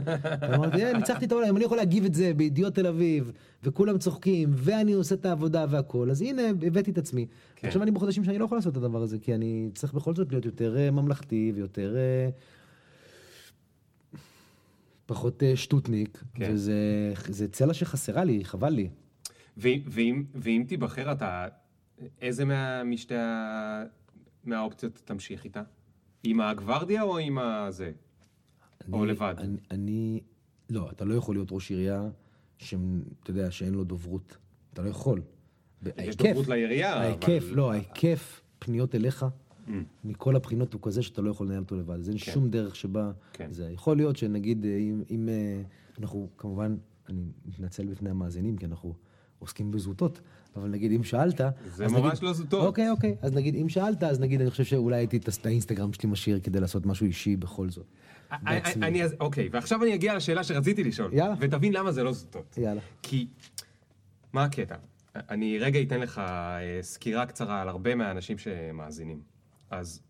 [0.41, 3.33] ואמרתי, "אה, ניצחתי את העולם, אני יכול להגיב את זה בידיעות תל אביב,
[3.63, 7.27] וכולם צוחקים, ואני עושה את העבודה והכל, אז הנה, הבאתי את עצמי.
[7.57, 7.67] כן.
[7.69, 10.33] עכשיו אני בחודשים שאני לא יכול לעשות את הדבר הזה, כי אני צריך בכל זאת
[10.33, 11.97] להיות יותר אה, ממלכתי ויותר...
[11.97, 12.29] אה,
[15.07, 16.51] פחות אה, שטוטניק, כן.
[16.53, 16.75] וזה
[17.29, 18.89] זה צלע שחסרה לי, חבל לי.
[19.57, 21.47] ואם, ואם תיבחר אתה,
[22.21, 23.83] איזה מה, משתי ה...
[24.45, 25.63] מהאופציות תמשיך איתה?
[26.23, 27.91] עם הגוורדיה או עם הזה?
[28.93, 29.35] או אני- לבד?
[29.39, 30.21] אני, אני,
[30.71, 32.09] לא, אתה לא יכול להיות ראש עירייה
[32.59, 32.79] שאתה
[33.29, 34.37] יודע, שאין לו דוברות.
[34.73, 35.23] אתה לא יכול.
[35.99, 39.27] יש דוברות לעירייה, אבל- ההיקף, לא, ההיקף פניות אליך,
[39.67, 39.71] Mm.
[40.05, 41.99] מכל הבחינות הוא כזה שאתה לא יכול לנהל אותו לבד.
[41.99, 42.33] אז אין כן.
[42.33, 43.13] שום דרך שבה...
[43.33, 43.53] כן.
[43.53, 45.63] זה יכול להיות שנגיד, אה, אם, אם אה,
[45.99, 46.77] אנחנו, כמובן,
[47.09, 48.95] אני מתנצל בפני המאזינים, כי אנחנו
[49.39, 50.21] עוסקים בזוטות,
[50.57, 51.41] אבל נגיד אם שאלת...
[51.67, 52.67] זה ממש נגיד, לא זוטות.
[52.67, 53.17] אוקיי, אוקיי.
[53.23, 56.61] אז נגיד, אם שאלת, אז נגיד, אני חושב שאולי הייתי את האינסטגרם שלי משאיר כדי
[56.61, 57.87] לעשות משהו אישי בכל זאת.
[58.47, 61.13] אני, אז- אוקיי, ועכשיו אני אגיע לשאלה שרציתי לשאול.
[61.15, 61.35] יאללה.
[61.39, 62.59] ותבין למה זה לא זוטות.
[62.59, 62.81] יאללה.
[63.03, 63.27] כי,
[64.33, 64.77] מה הקטע?
[65.17, 69.21] אני רגע אתן לך אה, סקירה קצרה על הרבה מהאנשים שמאזינים.
[69.71, 70.01] אז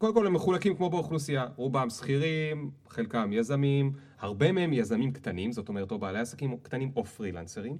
[0.00, 5.68] קודם כל הם מחולקים כמו באוכלוסייה, רובם שכירים, חלקם יזמים, הרבה מהם יזמים קטנים, זאת
[5.68, 7.76] אומרת או בעלי עסקים קטנים או פרילנסרים,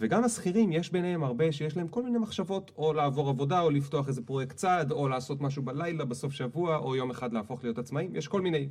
[0.00, 4.08] וגם השכירים יש ביניהם הרבה שיש להם כל מיני מחשבות, או לעבור עבודה, או לפתוח
[4.08, 8.16] איזה פרויקט צד, או לעשות משהו בלילה, בסוף שבוע, או יום אחד להפוך להיות עצמאים,
[8.16, 8.68] יש כל מיני.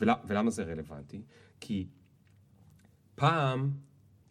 [0.00, 1.22] ול, ולמה זה רלוונטי?
[1.60, 1.86] כי
[3.14, 3.70] פעם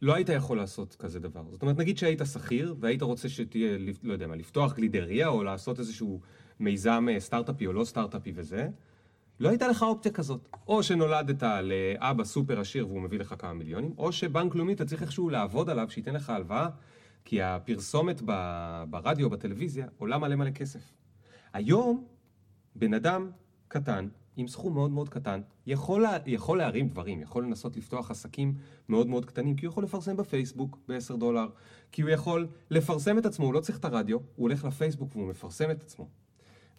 [0.01, 1.43] לא היית יכול לעשות כזה דבר.
[1.49, 5.79] זאת אומרת, נגיד שהיית שכיר והיית רוצה שתהיה, לא יודע מה, לפתוח גלידריה או לעשות
[5.79, 6.19] איזשהו
[6.63, 8.67] מיזם אה, סטארט-אפי או לא סטארט-אפי וזה,
[9.39, 10.49] לא הייתה לך אופציה כזאת.
[10.67, 15.01] או שנולדת לאבא סופר עשיר והוא מביא לך כמה מיליונים, או שבנק לאומי אתה צריך
[15.01, 16.69] איכשהו לעבוד עליו שייתן לך הלוואה,
[17.25, 20.91] כי הפרסומת ב- ברדיו, בטלוויזיה, עולה מלא מלא כסף.
[21.53, 22.05] היום,
[22.75, 23.29] בן אדם
[23.67, 28.53] קטן, עם סכום מאוד מאוד קטן, יכול, לה, יכול להרים דברים, יכול לנסות לפתוח עסקים
[28.89, 31.47] מאוד מאוד קטנים, כי הוא יכול לפרסם בפייסבוק ב-10 דולר,
[31.91, 35.29] כי הוא יכול לפרסם את עצמו, הוא לא צריך את הרדיו, הוא הולך לפייסבוק והוא
[35.29, 36.07] מפרסם את עצמו.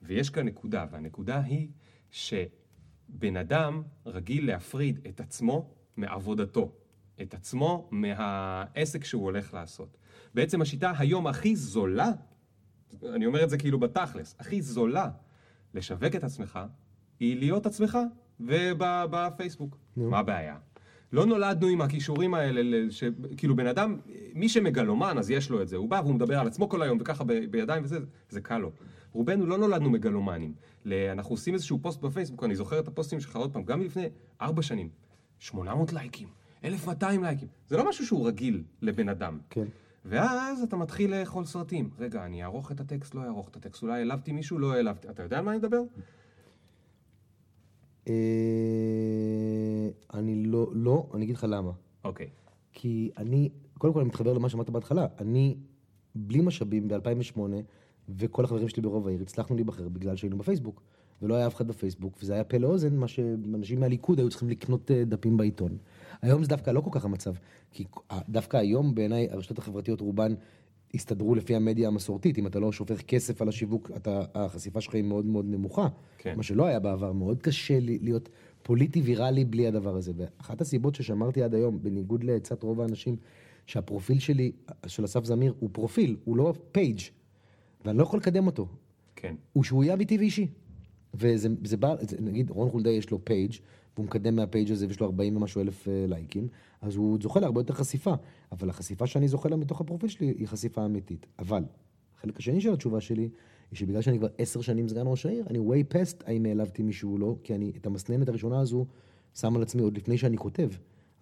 [0.06, 1.68] ויש כאן נקודה, והנקודה היא
[2.10, 6.72] שבן אדם רגיל להפריד את עצמו מעבודתו.
[7.22, 9.96] את עצמו מהעסק שהוא הולך לעשות.
[10.34, 12.10] בעצם השיטה היום הכי זולה,
[13.14, 15.10] אני אומר את זה כאילו בתכלס, הכי זולה
[15.74, 16.58] לשווק את עצמך,
[17.20, 17.98] היא להיות עצמך
[18.40, 19.78] ובפייסבוק.
[19.96, 20.56] מה הבעיה?
[21.12, 23.04] לא נולדנו עם הכישורים האלה, ש...
[23.36, 23.98] כאילו בן אדם,
[24.34, 26.98] מי שמגלומן אז יש לו את זה, הוא בא והוא מדבר על עצמו כל היום
[27.00, 27.24] וככה.
[27.24, 27.98] בידיים וזה,
[28.28, 28.70] זה קל לו.
[29.14, 30.54] רובנו לא נולדנו מגלומנים.
[30.86, 34.08] אנחנו עושים איזשהו פוסט בפייסבוק, אני זוכר את הפוסטים שלך עוד פעם, גם לפני
[34.40, 34.88] ארבע שנים,
[35.38, 36.28] 800 לייקים,
[36.64, 39.38] 1200 לייקים, זה לא משהו שהוא רגיל לבן אדם.
[39.50, 39.64] כן.
[40.04, 41.90] ואז אתה מתחיל לאכול סרטים.
[41.98, 45.08] רגע, אני אערוך את הטקסט, לא אערוך את הטקסט, אולי העלבתי מישהו, לא העלבתי.
[45.10, 45.80] אתה יודע על מה אני מדבר?
[48.08, 48.14] אה,
[50.14, 51.70] אני לא, לא, אני אגיד לך למה.
[52.04, 52.28] אוקיי.
[52.72, 55.56] כי אני, קודם כל אני מתחבר למה שאמרת בהתחלה, אני
[56.14, 57.38] בלי משאבים ב-2008,
[58.08, 60.82] וכל החברים שלי ברוב העיר הצלחנו להיבחר בגלל שהיינו בפייסבוק,
[61.22, 64.90] ולא היה אף אחד בפייסבוק, וזה היה מפה לאוזן, מה שאנשים מהליכוד היו צריכים לקנות
[64.90, 65.76] אה, דפים בעיתון.
[66.22, 67.34] היום זה דווקא לא כל כך המצב,
[67.70, 67.84] כי
[68.28, 70.34] דווקא היום בעיניי הרשתות החברתיות רובן
[70.94, 75.04] הסתדרו לפי המדיה המסורתית, אם אתה לא שופך כסף על השיווק, אתה, החשיפה שלך היא
[75.04, 75.88] מאוד מאוד נמוכה,
[76.18, 76.34] כן.
[76.36, 78.28] מה שלא היה בעבר, מאוד קשה להיות
[78.62, 80.12] פוליטי ויראלי בלי הדבר הזה.
[80.16, 83.16] ואחת הסיבות ששמרתי עד היום, בניגוד לעצת רוב האנשים,
[83.66, 84.52] שהפרופיל שלי,
[84.86, 87.00] של אסף זמיר, הוא פרופיל, הוא לא page,
[87.84, 88.68] ואני לא יכול לקדם אותו.
[89.16, 89.34] כן.
[89.52, 90.48] הוא שהוא יהיה אמיתי ואישי.
[91.14, 93.52] וזה זה בא, זה, נגיד רון חולדאי יש לו page
[93.94, 96.48] והוא מקדם מה page הזה ויש לו 40 ומשהו אלף אה, לייקים,
[96.80, 98.14] אז הוא זוכה להרבה יותר חשיפה.
[98.52, 101.26] אבל החשיפה שאני זוכה לה מתוך הפרופיל שלי היא חשיפה אמיתית.
[101.38, 101.64] אבל,
[102.18, 103.28] החלק השני של התשובה שלי,
[103.70, 107.12] היא שבגלל שאני כבר עשר שנים סגן ראש העיר, אני way past האם העלבתי מישהו
[107.12, 108.86] או לא, כי אני את המסננת הראשונה הזו
[109.34, 110.68] שם על עצמי עוד לפני שאני כותב.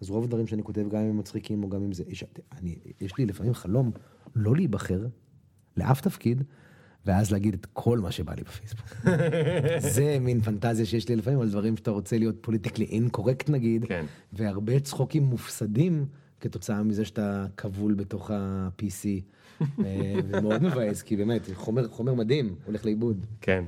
[0.01, 2.05] אז רוב הדברים שאני כותב, גם אם הם מצחיקים או גם אם זה...
[2.09, 3.91] יש, אני, יש לי לפעמים חלום
[4.35, 5.07] לא להיבחר
[5.77, 6.43] לאף תפקיד,
[7.07, 8.87] ואז להגיד את כל מה שבא לי בפייסבוק.
[9.95, 14.05] זה מין פנטזיה שיש לי לפעמים על דברים שאתה רוצה להיות פוליטיקלי אינקורקט נגיד, כן.
[14.33, 16.07] והרבה צחוקים מופסדים
[16.41, 19.05] כתוצאה מזה שאתה כבול בתוך ה-PC.
[19.85, 23.27] אה, ומאוד מבאס, כי באמת, חומר, חומר מדהים, הולך לאיבוד.
[23.41, 23.65] כן.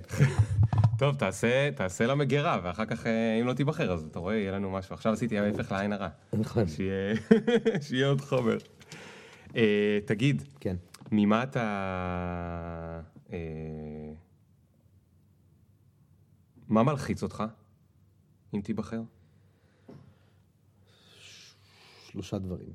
[0.99, 4.53] טוב, תעשה, תעשה לה מגירה, ואחר כך, אה, אם לא תיבחר, אז אתה רואה, יהיה
[4.53, 4.95] לנו משהו.
[4.95, 6.09] עכשיו עשיתי ההפך לעין הרע.
[6.33, 6.69] נכון.
[6.69, 7.15] שיהיה,
[7.89, 8.57] שיהיה עוד חומר.
[9.57, 10.77] אה, תגיד, כן.
[11.13, 13.01] ממה אתה...
[13.33, 14.13] אה,
[16.69, 17.45] מה מלחיץ אותך,
[18.55, 19.03] אם תיבחר?
[22.05, 22.73] שלושה דברים.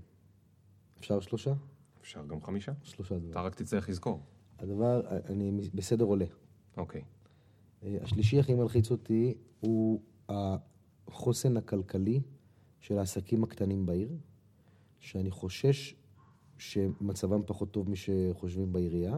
[0.99, 1.53] אפשר שלושה?
[2.01, 2.71] אפשר גם חמישה.
[2.83, 3.31] שלושה דברים.
[3.31, 4.21] אתה רק תצטרך לזכור.
[4.59, 6.25] הדבר, אני בסדר עולה.
[6.77, 7.03] אוקיי.
[7.83, 12.21] אה, השלישי הכי מלחיץ אותי הוא החוסן הכלכלי
[12.79, 14.09] של העסקים הקטנים בעיר,
[14.99, 15.95] שאני חושש
[16.59, 19.15] שמצבם פחות טוב משחושבים בעירייה,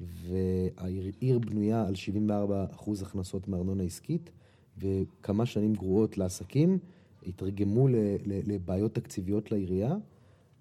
[0.00, 1.94] והעיר בנויה על
[2.28, 4.30] 74% הכנסות מארנונה עסקית,
[4.78, 6.78] וכמה שנים גרועות לעסקים
[7.26, 7.88] התרגמו
[8.26, 9.96] לבעיות תקציביות לעירייה,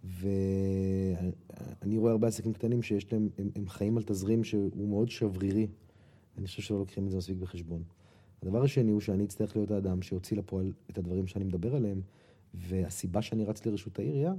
[0.04, 5.68] ואני רואה הרבה עסקים קטנים שיש להם, הם, הם חיים על תזרים שהוא מאוד שברירי.
[6.38, 7.84] אני חושב שלא לוקחים את זה מספיק בחשבון.
[8.42, 12.02] הדבר השני הוא שאני אצטרך להיות האדם שיוציא לפועל את הדברים שאני מדבר עליהם,
[12.54, 14.34] והסיבה שאני רץ לרשות העירייה,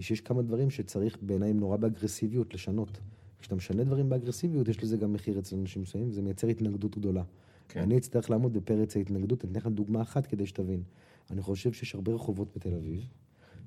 [0.00, 3.00] היא שיש כמה דברים שצריך בעיניי נורא באגרסיביות לשנות.
[3.40, 7.22] כשאתה משנה דברים באגרסיביות, יש לזה גם מחיר אצל אנשים מסוימים, וזה מייצר התנגדות גדולה.
[7.68, 7.80] כן.
[7.80, 10.82] אני אצטרך לעמוד בפרץ ההתנגדות, אני אתן לך דוגמה אחת כדי שתבין.
[11.30, 13.08] אני חושב שיש הרבה רחובות בתל אביב,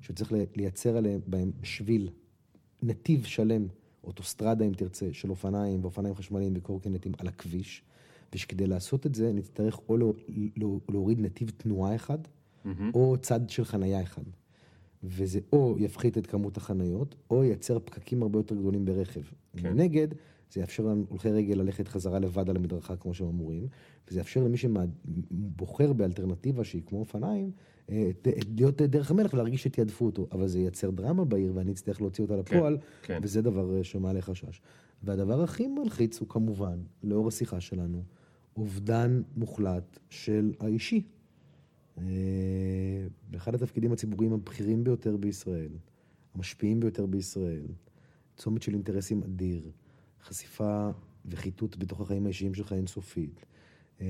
[0.00, 2.10] שצריך לי- לייצר עליהם, בהם שביל,
[2.82, 3.66] נתיב שלם,
[4.04, 7.82] אוטוסטרדה אם תרצה, של אופניים ואופניים חשמליים וקורקינטים על הכביש,
[8.34, 10.12] ושכדי לעשות את זה נצטרך או לא,
[10.56, 12.18] לא, להוריד נתיב תנועה אחד,
[12.94, 14.22] או צד של חנייה אחד.
[15.04, 19.20] וזה או יפחית את כמות החניות, או ייצר פקקים הרבה יותר גדולים ברכב.
[19.56, 19.72] כן.
[19.72, 20.08] מנגד,
[20.52, 23.66] זה יאפשר להולכי רגל ללכת חזרה לבד על המדרכה כמו שהם אמורים,
[24.08, 27.50] וזה יאפשר למי שבוחר באלטרנטיבה שהיא כמו אופניים,
[27.90, 28.10] אה,
[28.56, 30.26] להיות דרך המלך ולהרגיש שתיעדפו אותו.
[30.32, 33.20] אבל זה ייצר דרמה בעיר ואני אצטרך להוציא אותה לפועל, כן.
[33.22, 34.60] וזה דבר אה, שמעלה חשש.
[35.02, 38.02] והדבר הכי מלחיץ הוא כמובן, לאור השיחה שלנו,
[38.56, 41.02] אובדן מוחלט של האישי.
[41.98, 42.04] אה,
[43.30, 45.72] באחד התפקידים הציבוריים הבכירים ביותר בישראל,
[46.34, 47.66] המשפיעים ביותר בישראל,
[48.36, 49.70] צומת של אינטרסים אדיר,
[50.22, 50.90] חשיפה
[51.26, 53.46] וחיטוט בתוך החיים האישיים שלך אינסופית.
[54.04, 54.08] אה,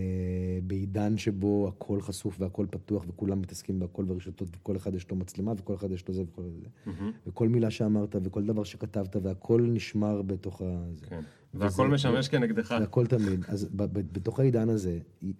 [0.66, 5.52] בעידן שבו הכל חשוף והכל פתוח וכולם מתעסקים בהכל ברשתות וכל אחד יש לו מצלמה
[5.56, 6.90] וכל אחד יש לו זה וכל זה.
[7.26, 10.84] וכל מילה שאמרת וכל דבר שכתבת והכל נשמר בתוך ה...
[11.08, 11.20] כן.
[11.54, 12.76] והכל משמש כנגדך.
[12.80, 13.44] והכל תמיד.
[13.48, 14.98] אז ב- ב- בתוך העידן הזה,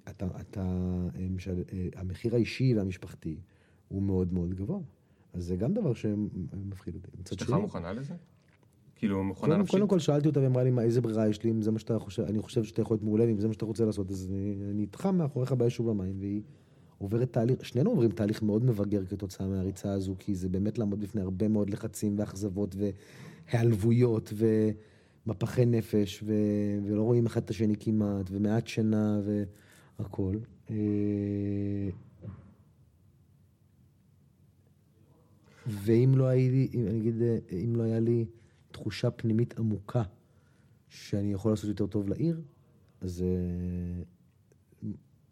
[0.09, 0.61] אתה, אתה,
[1.17, 3.37] אה, משל- אה, המחיר האישי והמשפחתי
[3.89, 4.79] הוא מאוד מאוד גבוה.
[5.33, 7.09] אז זה גם דבר שמפחיד אותי.
[7.23, 8.15] אשתך מוכנה לזה?
[9.05, 9.75] כאילו, מוכנה קודם, נפשית?
[9.75, 11.99] קודם כל שאלתי אותה ואמרה לי, מה, איזה ברירה יש לי, אם זה מה שאתה
[11.99, 14.55] חושב, אני חושב שאתה יכול להיות מעולה, ואם זה מה שאתה רוצה לעשות, אז אני,
[14.71, 16.43] אני איתך מאחוריך באש ובמים, והיא
[16.99, 21.21] עוברת תהליך, שנינו עוברים תהליך מאוד מבגר כתוצאה מהריצה הזו, כי זה באמת לעמוד בפני
[21.21, 22.77] הרבה מאוד לחצים ואכזבות
[23.53, 24.33] והיעלבויות
[25.27, 26.35] ומפחי נפש, ו...
[26.85, 29.21] ולא רואים אחד את השני כמעט, ומעט שינה
[29.99, 30.41] והכול.
[30.71, 30.77] אה,
[35.67, 36.35] ואם לא
[36.75, 38.25] אם, אני אגיד, אה, אם לא היה לי
[38.75, 40.03] תחושה פנימית עמוקה
[40.89, 42.43] שאני יכול לעשות יותר טוב לעיר,
[43.01, 44.03] אז אה,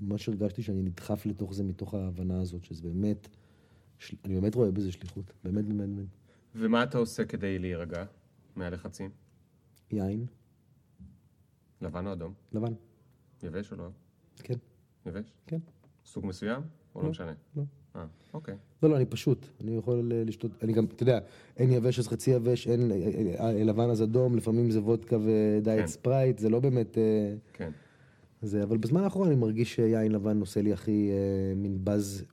[0.00, 3.28] מה שהרגשתי שאני נדחף לתוך זה מתוך ההבנה הזאת, שזה באמת,
[4.24, 6.08] אני באמת רואה בזה שליחות, באמת באמת באמת.
[6.54, 8.04] ומה אתה עושה כדי להירגע
[8.56, 9.10] מהלחצים?
[9.90, 10.26] יין,
[11.80, 12.34] לבן או אדום?
[12.52, 12.72] לבן,
[13.42, 13.88] יבש או לא?
[14.36, 14.58] כן,
[15.06, 15.32] יבש?
[15.46, 15.58] כן.
[16.04, 16.62] סוג מסוים?
[16.94, 17.32] או לא משנה?
[17.56, 17.62] לא.
[17.96, 18.54] אה, אוקיי.
[18.82, 21.18] לא, לא, אני פשוט, אני יכול לשתות, אני גם, אתה יודע,
[21.56, 22.96] אין יבש אז חצי יבש, אין אה,
[23.40, 25.86] אה, לבן אז אדום, לפעמים זה וודקה ודיאט כן.
[25.86, 26.98] ספרייט, זה לא באמת...
[27.52, 27.70] כן.
[28.42, 31.78] זה, אבל בזמן האחרון אני מרגיש שיין לבן עושה לי הכי אה, מין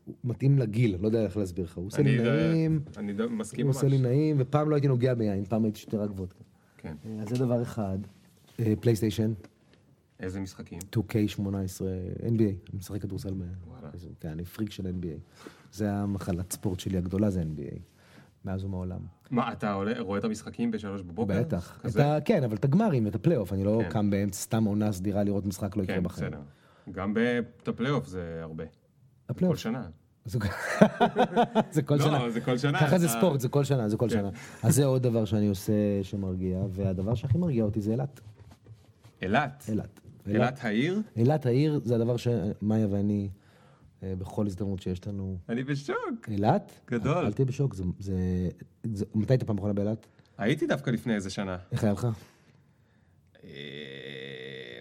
[0.05, 3.74] הוא מתאים לגיל, לא יודע איך להסביר לך, הוא עושה לי נעים, אני מסכים הוא
[3.74, 3.76] ממש.
[3.76, 6.43] עושה לי נעים, ופעם לא הייתי נוגע ביין, פעם הייתי שותה רק וודקה.
[6.78, 6.93] כן.
[7.20, 7.97] אז זה דבר אחד.
[8.80, 9.32] פלייסטיישן,
[10.20, 10.80] איזה משחקים?
[10.95, 11.39] 2K18,
[12.22, 13.34] NBA, אני משחק כדורסל,
[14.20, 15.38] כן, אני פריק של NBA.
[15.72, 17.80] זה המחלת ספורט שלי הגדולה, זה NBA,
[18.45, 18.99] מאז ומעולם.
[19.32, 21.39] מה, אתה עולה, רואה את המשחקים בשלוש בבוקר?
[21.39, 21.78] בטח.
[21.78, 22.15] אתה כזה?
[22.15, 23.89] ה, כן, אבל את הגמרים, את הפלייאוף, אני לא כן.
[23.89, 26.32] קם באמצע סתם עונה סדירה לראות משחק, לא יקרה כן, בחיים.
[26.32, 26.41] בסדר.
[26.91, 27.13] גם
[27.63, 28.65] את הפלייאוף זה הרבה.
[28.65, 28.72] כל
[29.30, 29.57] הפלייאוף.
[29.57, 29.89] שנה.
[31.72, 32.20] זה כל שנה.
[32.20, 32.80] לא, זה כל שנה.
[32.80, 34.15] ככה זה אתה- ספורט, זה כל שנה, זה כל כן.
[34.15, 34.30] שנה.
[34.63, 38.20] אז זה עוד דבר שאני עושה שמרגיע, והדבר שהכי מרגיע אותי זה אילת.
[39.22, 39.65] אילת.
[39.70, 39.99] אילת.
[40.34, 41.01] אילת העיר?
[41.15, 43.30] אילת העיר זה הדבר שמאיה ואני,
[44.03, 45.38] אה, בכל הזדמנות שיש לנו...
[45.49, 45.95] אני בשוק.
[46.27, 46.80] אילת?
[46.91, 47.25] גדול.
[47.25, 47.84] אל תהיה בשוק, זה...
[47.99, 48.49] זה-
[48.93, 50.07] זה- מתי היית פעם אחרונה באילת?
[50.38, 51.57] הייתי דווקא לפני איזה שנה.
[51.71, 52.07] איך היה לך?
[53.43, 53.49] אה,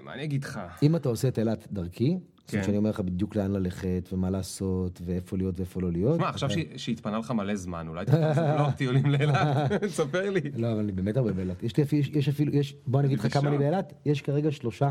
[0.02, 0.60] מה אני אגיד לך?
[0.82, 2.56] אם אתה עושה את אילת דרכי, זאת כן.
[2.56, 6.16] אומרת שאני אומר לך בדיוק לאן ללכת, ומה לעשות, ואיפה להיות ואיפה לא להיות.
[6.16, 8.20] שמע, עכשיו שהתפנה לך מלא זמן, אולי תכתוב
[8.56, 9.36] בלוג טיולים לאילת,
[9.82, 10.40] תספר לי.
[10.56, 11.62] לא, אבל אני באמת הרבה באילת.
[11.62, 12.52] יש לי אפילו, יש אפילו,
[12.86, 13.32] בוא אני אגיד לך.
[13.32, 13.92] כמה אני באילת.
[14.04, 14.90] יש כרגע שלושה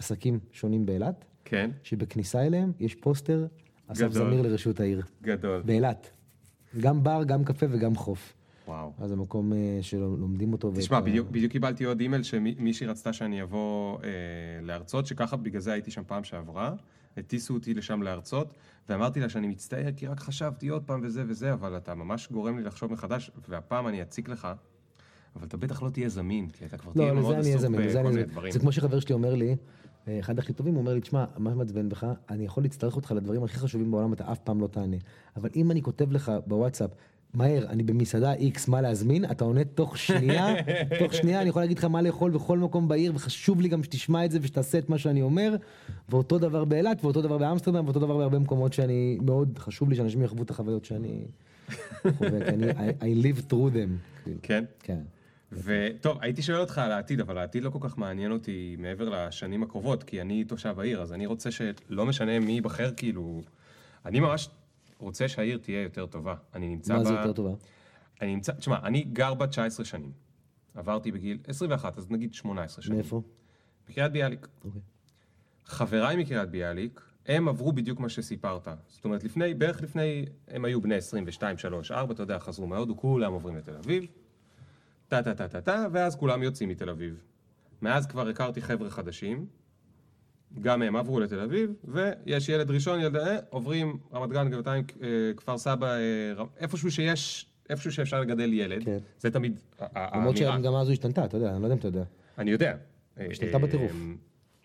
[0.00, 3.46] עסקים שונים באילת, כן, שבכניסה אליהם יש פוסטר
[3.86, 4.12] אסף.
[4.12, 5.02] זמיר לרשות העיר.
[5.22, 5.62] גדול.
[5.62, 6.10] באילת.
[6.80, 8.34] גם בר, גם קפה וגם חוף.
[8.68, 8.92] וואו.
[8.98, 10.72] אז זה מקום אה, שלומדים אותו.
[10.76, 14.08] תשמע, ואת בדיוק, בדיוק קיבלתי עוד אימייל שמישהי רצתה שאני אבוא אה,
[14.62, 16.74] להרצות, שככה בגלל זה הייתי שם פעם שעברה,
[17.16, 18.54] הטיסו אותי לשם להרצות,
[18.88, 22.58] ואמרתי לה שאני מצטער כי רק חשבתי עוד פעם וזה וזה, אבל אתה ממש גורם
[22.58, 24.48] לי לחשוב מחדש, והפעם אני אציק לך,
[25.36, 27.70] אבל אתה בטח לא תהיה זמין, כי אתה כבר תהיה לא, מאוד אני אהיה עסוק
[27.70, 28.24] בכל מיני.
[28.24, 28.52] דברים.
[28.52, 29.56] זה כמו שחבר שלי אומר לי,
[30.20, 33.44] אחד הכי טובים, הוא אומר לי, תשמע, מה מעצבן בך, אני יכול להצטרך אותך לדברים
[33.44, 34.96] הכי חשובים בעולם, אתה אף פעם לא תענה.
[35.36, 36.90] אבל אם אני כותב לך בוואטסאפ,
[37.34, 40.54] מהר, אני במסעדה X, מה להזמין, אתה עונה תוך שנייה,
[41.00, 44.24] תוך שנייה אני יכול להגיד לך מה לאכול בכל מקום בעיר, וחשוב לי גם שתשמע
[44.24, 45.56] את זה ושתעשה את מה שאני אומר,
[46.08, 50.22] ואותו דבר באילת, ואותו דבר באמסטרדם, ואותו דבר בהרבה מקומות שאני, מאוד חשוב לי שאנשים
[50.22, 51.24] יחוו את החוויות שאני
[52.02, 54.28] חווה, כי אני, I, I live through them.
[54.42, 54.64] כן?
[54.82, 54.98] כן.
[55.52, 59.62] וטוב, הייתי שואל אותך על העתיד, אבל העתיד לא כל כך מעניין אותי מעבר לשנים
[59.62, 63.42] הקרובות, כי אני תושב העיר, אז אני רוצה שלא משנה מי ייבחר, כאילו...
[64.04, 64.48] אני ממש
[64.98, 66.34] רוצה שהעיר תהיה יותר טובה.
[66.54, 67.04] אני נמצא מה ב...
[67.04, 67.50] זה יותר טובה?
[68.20, 68.52] אני נמצא...
[68.52, 70.12] תשמע, אני גר בה 19 שנים.
[70.74, 72.98] עברתי בגיל 21, אז נגיד 18 שנים.
[72.98, 73.22] מאיפה?
[73.88, 74.48] בקריית ביאליק.
[74.64, 74.80] אוקיי.
[75.64, 78.68] חבריי מקריית ביאליק, הם עברו בדיוק מה שסיפרת.
[78.88, 82.96] זאת אומרת, לפני, בערך לפני, הם היו בני 22, 3, 4, אתה יודע, חזרו מהודו,
[82.96, 84.06] כולם עוברים לתל אביב.
[85.10, 87.14] טה טה טה טה טה, ואז כולם יוצאים מתל אביב.
[87.82, 89.46] מאז כבר הכרתי חבר'ה חדשים,
[90.60, 95.08] גם הם עברו לתל אביב, ויש ילד ראשון, ילד, אה, עוברים רמת גן, גבעתיים, אה,
[95.36, 95.98] כפר סבא, אה,
[96.58, 98.84] איפשהו שיש, איפשהו שאפשר לגדל ילד.
[98.84, 98.98] כן.
[99.18, 100.52] זה תמיד ה- ה- למרות האמירה.
[100.52, 102.04] שהמגמה הזו השתנתה, אתה יודע, אני לא יודע אם אתה יודע.
[102.38, 102.76] אני יודע.
[103.16, 103.92] השתנתה בטירוף.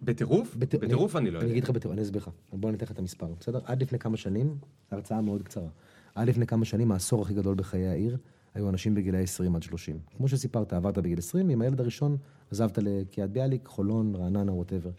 [0.01, 0.55] בטירוף?
[0.55, 1.51] בת- בטירוף אני לא אני יודע.
[1.53, 2.29] אגיד לך בטירוף, אני אסביר לך.
[2.53, 3.59] בוא אני אתן לך את המספר, בסדר?
[3.65, 4.57] עד לפני כמה שנים,
[4.91, 5.67] הרצאה מאוד קצרה.
[6.15, 8.17] עד לפני כמה שנים, העשור הכי גדול בחיי העיר,
[8.55, 9.99] היו אנשים בגילאי 20 עד 30.
[10.17, 12.17] כמו שסיפרת, עברת בגיל 20, עם הילד הראשון
[12.51, 14.89] עזבת לקריית ביאליק, חולון, רעננה, ווטאבר.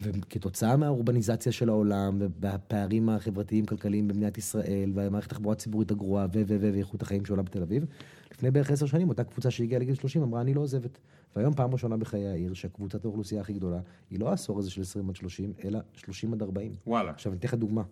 [0.00, 6.42] וכתוצאה מהאורבניזציה של העולם, והפערים החברתיים-כלכליים במדינת ישראל, והמערכת התחבורה הציבורית הגרועה, ו...
[6.46, 6.56] ו...
[6.60, 6.70] ו...
[6.72, 7.84] ואיכות החיים שעולה בתל אביב,
[8.32, 10.98] לפני בערך עשר שנים, אותה קבוצה שהגיעה לגיל 30 אמרה, אני לא עוזבת.
[11.36, 13.80] והיום פעם ראשונה בחיי העיר, שהקבוצת האוכלוסייה הכי גדולה,
[14.10, 16.74] היא לא העשור הזה של 20 עד 30, אלא 30 עד 40.
[16.86, 17.10] וואלה.
[17.10, 17.82] עכשיו, אני אתן לך דוגמה.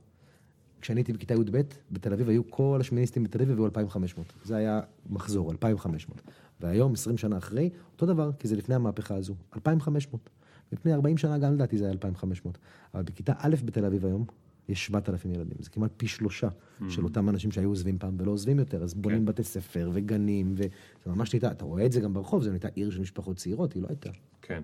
[0.81, 1.61] כשאני הייתי בכיתה י"ב,
[1.91, 4.33] בתל אביב היו כל השמיניסטים בתל אביב היו 2,500.
[4.45, 6.23] זה היה מחזור, 2,500.
[6.61, 10.31] והיום, 20 שנה אחרי, אותו דבר, כי זה לפני המהפכה הזו, 2,500.
[10.73, 12.59] לפני 40 שנה גם לדעתי זה היה 2,500.
[12.95, 14.25] אבל בכיתה א' בתל אביב היום,
[14.69, 15.57] יש 7,000 ילדים.
[15.59, 16.49] זה כמעט פי שלושה
[16.89, 18.83] של אותם אנשים שהיו עוזבים פעם ולא עוזבים יותר.
[18.83, 20.69] אז בונים בתי ספר וגנים, וזה
[21.07, 23.83] ממש נהייתה, אתה רואה את זה גם ברחוב, זו נהייתה עיר של משפחות צעירות, היא
[23.83, 24.11] לא הייתה.
[24.43, 24.63] כן.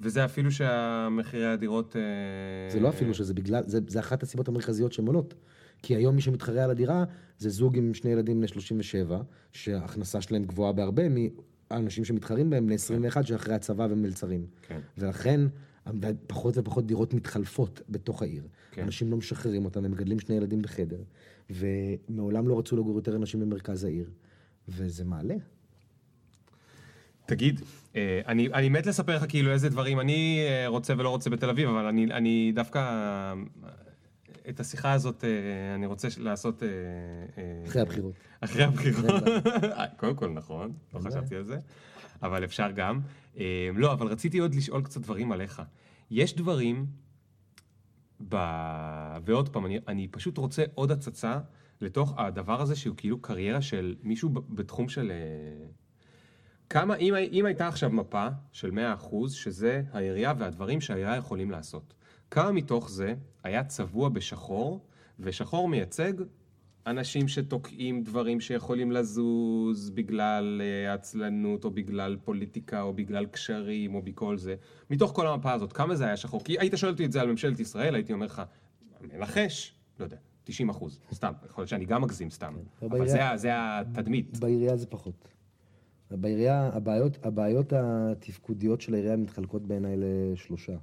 [0.00, 1.96] וזה אפילו שהמחירי הדירות...
[1.96, 5.34] אה, זה לא אפילו שזה בגלל, זה, זה אחת הסיבות המרכזיות שהן עולות.
[5.82, 7.04] כי היום מי שמתחרה על הדירה
[7.38, 9.20] זה זוג עם שני ילדים בני 37,
[9.52, 11.02] שההכנסה שלהם גבוהה בהרבה
[11.70, 14.46] מאנשים שמתחרים בהם בני 21 שאחרי הצבא ומלצרים.
[14.62, 14.80] כן.
[14.98, 15.40] ולכן
[16.26, 18.46] פחות ופחות דירות מתחלפות בתוך העיר.
[18.70, 18.82] כן.
[18.82, 21.02] אנשים לא משחררים אותם, הם מגדלים שני ילדים בחדר,
[21.50, 24.10] ומעולם לא רצו לגור יותר אנשים במרכז העיר,
[24.68, 25.34] וזה מעלה.
[27.30, 27.60] תגיד,
[27.96, 31.50] אה, אני, אני מת לספר לך כאילו איזה דברים אני אה, רוצה ולא רוצה בתל
[31.50, 33.34] אביב, אבל אני, אני דווקא, אה,
[34.48, 35.24] את השיחה הזאת
[35.74, 36.62] אני רוצה לעשות...
[37.68, 38.14] אחרי הבחירות.
[38.40, 39.22] אחרי הבחירות.
[39.96, 41.56] קודם כל, נכון, לא חשבתי על זה,
[42.22, 43.00] אבל אפשר גם.
[43.74, 45.62] לא, אבל רציתי עוד לשאול קצת דברים עליך.
[46.10, 46.86] יש דברים,
[48.28, 48.36] ב...
[49.24, 51.38] ועוד פעם, אני, אני פשוט רוצה עוד הצצה
[51.80, 55.12] לתוך הדבר הזה שהוא כאילו קריירה של מישהו בתחום של...
[56.70, 61.94] כמה, אם, אם הייתה עכשיו מפה של 100%, שזה העירייה והדברים שהעירייה יכולים לעשות,
[62.30, 63.14] כמה מתוך זה
[63.44, 64.84] היה צבוע בשחור,
[65.20, 66.12] ושחור מייצג
[66.86, 74.02] אנשים שתוקעים דברים שיכולים לזוז בגלל uh, עצלנות, או בגלל פוליטיקה, או בגלל קשרים, או
[74.02, 74.54] בכל זה.
[74.90, 76.44] מתוך כל המפה הזאת, כמה זה היה שחור?
[76.44, 78.42] כי היית שואל אותי את זה על ממשלת ישראל, הייתי אומר לך,
[79.00, 83.20] מנחש, לא יודע, 90 אחוז, סתם, יכול להיות שאני גם מגזים סתם, כן, אבל זה,
[83.34, 84.38] זה התדמית.
[84.38, 85.39] בעירייה זה פחות.
[86.16, 90.76] בעירייה, הבעיות, הבעיות התפקודיות של העירייה מתחלקות בעיניי לשלושה.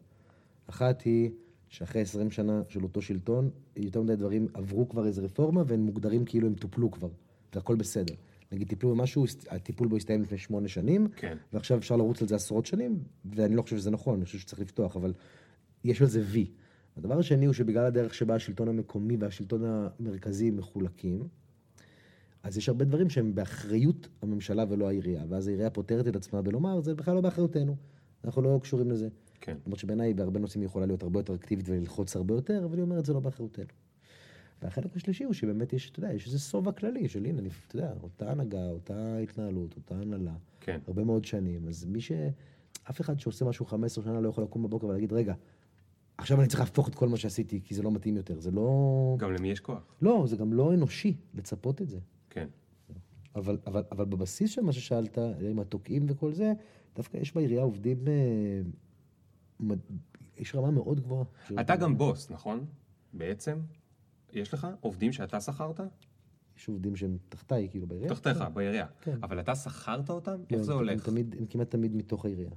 [0.67, 1.29] אחת היא
[1.69, 6.25] שאחרי 20 שנה של אותו שלטון, יותר מדי דברים עברו כבר איזו רפורמה והם מוגדרים
[6.25, 7.09] כאילו הם טופלו כבר,
[7.55, 8.13] והכל בסדר.
[8.51, 11.37] נגיד טיפלו במשהו, הטיפול בו הסתיים לפני שמונה שנים, כן.
[11.53, 14.61] ועכשיו אפשר לרוץ על זה עשרות שנים, ואני לא חושב שזה נכון, אני חושב שצריך
[14.61, 15.13] לפתוח, אבל
[15.83, 16.51] יש על זה וי.
[16.97, 21.27] הדבר השני הוא שבגלל הדרך שבה השלטון המקומי והשלטון המרכזי מחולקים,
[22.43, 26.81] אז יש הרבה דברים שהם באחריות הממשלה ולא העירייה, ואז העירייה פותרת את עצמה בלומר,
[26.81, 27.75] זה בכלל לא באחריותנו,
[28.23, 29.07] אנחנו לא קשורים לזה.
[29.41, 29.57] כן.
[29.65, 32.83] למרות שבעיניי בהרבה נושאים היא יכולה להיות הרבה יותר אקטיבית וללחוץ הרבה יותר, אבל היא
[32.83, 33.65] אומרת, זה לא באחריותנו.
[34.61, 37.93] והחלק השלישי הוא שבאמת יש, אתה יודע, יש איזה שובע כללי של הנה, אתה יודע,
[38.03, 40.79] אותה הנהגה, אותה התנהלות, אותה הנהלה, כן.
[40.87, 42.11] הרבה מאוד שנים, אז מי ש...
[42.89, 45.33] אף אחד שעושה משהו 15 שנה לא יכול לקום בבוקר ולהגיד, רגע,
[46.17, 49.15] עכשיו אני צריך להפוך את כל מה שעשיתי, כי זה לא מתאים יותר, זה לא...
[49.19, 49.95] גם למי יש כוח.
[50.01, 51.99] לא, זה גם לא אנושי לצפות את זה.
[52.39, 52.47] כן.
[53.35, 55.17] אבל, אבל, אבל בבסיס של מה ששאלת,
[55.49, 56.53] עם התוקעים וכל זה,
[56.95, 59.75] דווקא יש בעירייה עובדים, אה,
[60.37, 61.25] יש רמה מאוד גבוהה.
[61.59, 62.65] אתה גם בוס, נכון?
[63.13, 63.59] בעצם?
[64.33, 65.79] יש לך עובדים שאתה שכרת?
[66.57, 68.09] יש עובדים שהם תחתיי, כאילו בעירייה.
[68.09, 68.53] תחתיך, כן.
[68.53, 68.87] בעירייה.
[69.01, 69.17] כן.
[69.23, 70.31] אבל אתה שכרת אותם?
[70.31, 71.07] לא, איך זה הולך?
[71.07, 72.51] הם כמעט תמיד מתוך העירייה.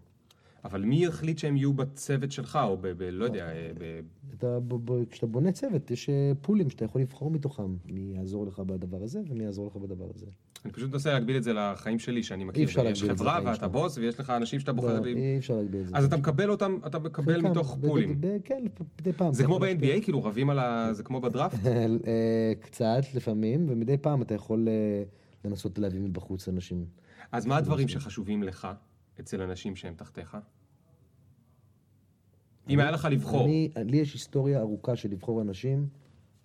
[0.64, 2.86] אבל מי החליט שהם יהיו בצוות שלך, או ב...
[2.86, 4.00] ב לא יודע, אה, ב...
[4.34, 8.46] אתה, ב, ב, כשאתה בונה צוות, יש אה, פולים שאתה יכול לבחור מתוכם, מי יעזור
[8.46, 10.26] לך בדבר הזה ומי יעזור לך בדבר הזה.
[10.64, 12.60] אני פשוט מנסה להגביל את זה לחיים שלי, שאני מכיר.
[12.60, 13.70] אי אפשר יש להגביל את זה חברה לחיים ואתה שלך.
[13.70, 15.00] בוס, ויש לך אנשים שאתה בוחר...
[15.00, 15.96] לא, אי אפשר להגביל את זה.
[15.96, 18.20] אז אתה מקבל אותם, אתה מקבל מתוך פולים.
[18.44, 18.64] כן,
[19.00, 19.32] מדי פעם.
[19.32, 19.58] זה כמו.
[19.58, 20.88] ב-NBA, כאילו רבים על ה...
[20.92, 21.66] זה כמו בדראפט?
[21.66, 24.68] אה, קצת לפעמים, ומדי פעם אתה יכול
[25.44, 26.84] לנסות להביא מבחוץ אנשים.
[27.32, 28.68] אז מה הדברים שחשובים לך
[29.20, 30.36] אצל אנשים שהם תחתיך?
[32.68, 33.44] אם היה לך לבחור.
[33.44, 35.88] אני, לי יש היסטוריה ארוכה של לבחור אנשים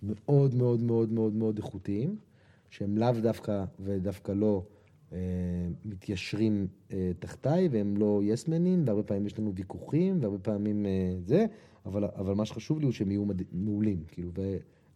[0.03, 2.17] מאוד מאוד מאוד מאוד מאוד איכותיים,
[2.69, 4.63] שהם לאו דווקא ודווקא לא
[5.13, 5.17] אה,
[5.85, 11.45] מתיישרים אה, תחתיי, והם לא יסמנים, והרבה פעמים יש לנו ויכוחים, והרבה פעמים אה, זה,
[11.85, 13.41] אבל, אבל מה שחשוב לי הוא שהם יהיו מד...
[13.51, 14.31] מעולים, כאילו,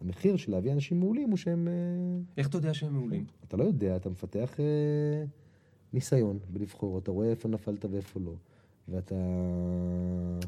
[0.02, 1.68] והמחיר של להביא אנשים מעולים הוא שהם...
[1.68, 1.74] אה,
[2.38, 3.26] איך אתה יודע שהם מעולים?
[3.48, 5.26] אתה לא יודע, אתה מפתח אה,
[5.94, 8.34] ניסיון בלבחור, אתה רואה איפה נפלת ואיפה לא,
[8.88, 9.16] ואתה...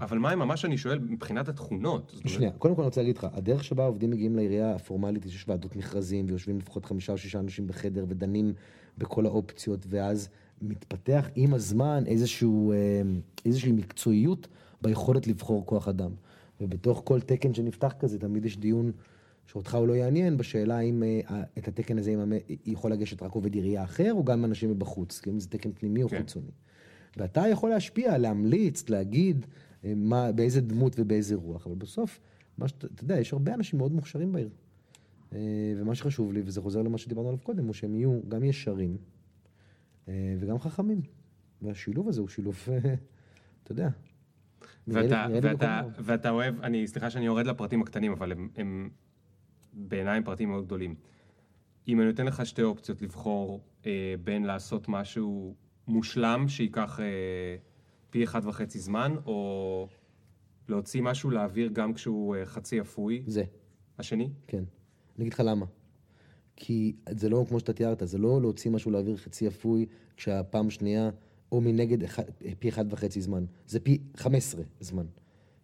[0.02, 2.22] אבל מה, ממש אני שואל, מבחינת התכונות.
[2.26, 5.76] שנייה, קודם כל אני רוצה להגיד לך, הדרך שבה העובדים מגיעים לעירייה הפורמלית, יש ועדות
[5.76, 8.54] מכרזים, ויושבים לפחות חמישה או שישה אנשים בחדר, ודנים
[8.98, 10.30] בכל האופציות, ואז
[10.62, 12.78] מתפתח עם הזמן איזשהו, אה,
[13.46, 14.48] איזושהי מקצועיות
[14.82, 16.12] ביכולת לבחור כוח אדם.
[16.62, 18.92] ובתוך כל תקן שנפתח כזה, תמיד יש דיון
[19.52, 22.16] שאותך הוא לא יעניין, בשאלה אם אה, את התקן הזה
[22.66, 26.04] יכול לגשת רק עובד עירייה אחר, או גם אנשים מבחוץ, כי אם זה תקן פנימי
[26.04, 26.18] או כן.
[26.18, 26.52] חיצוני.
[27.18, 29.46] ואתה יכול להשפיע, להמליץ, להגיד
[29.86, 32.20] אה, מה, באיזה דמות ובאיזה רוח, אבל בסוף,
[32.58, 34.50] מה שאתה, אתה יודע, יש הרבה אנשים מאוד מוכשרים בעיר.
[35.34, 35.40] אה,
[35.78, 38.98] ומה שחשוב לי, וזה חוזר למה שדיברנו עליו קודם, הוא שהם יהיו גם ישרים
[40.40, 41.02] וגם חכמים.
[41.62, 42.56] והשילוב הזה הוא שילוב,
[43.64, 43.90] אתה יודע.
[44.88, 45.82] ואתה, ואתה.
[46.00, 48.90] ואתה אוהב, אני, סליחה שאני יורד לפרטים הקטנים, אבל הם, הם
[49.74, 50.96] בעיניי הם פרטים מאוד גדולים.
[51.88, 55.56] אם אני נותן לך שתי אופציות לבחור אה, בין לעשות משהו
[55.88, 57.56] מושלם, שייקח אה,
[58.10, 59.88] פי אחד וחצי זמן, או
[60.68, 63.44] להוציא משהו לאוויר גם כשהוא אה, חצי אפוי, זה,
[64.00, 64.30] השני?
[64.48, 64.64] כן.
[65.16, 65.66] אני אגיד לך למה.
[66.56, 69.86] כי זה לא כמו שאתה תיארת, זה לא להוציא משהו לאוויר חצי אפוי,
[70.18, 71.10] כשהפעם שנייה
[71.52, 72.24] או מנגד אחד,
[72.60, 73.46] פי אחד וחצי זמן.
[73.68, 75.06] זה פי 15 זמן.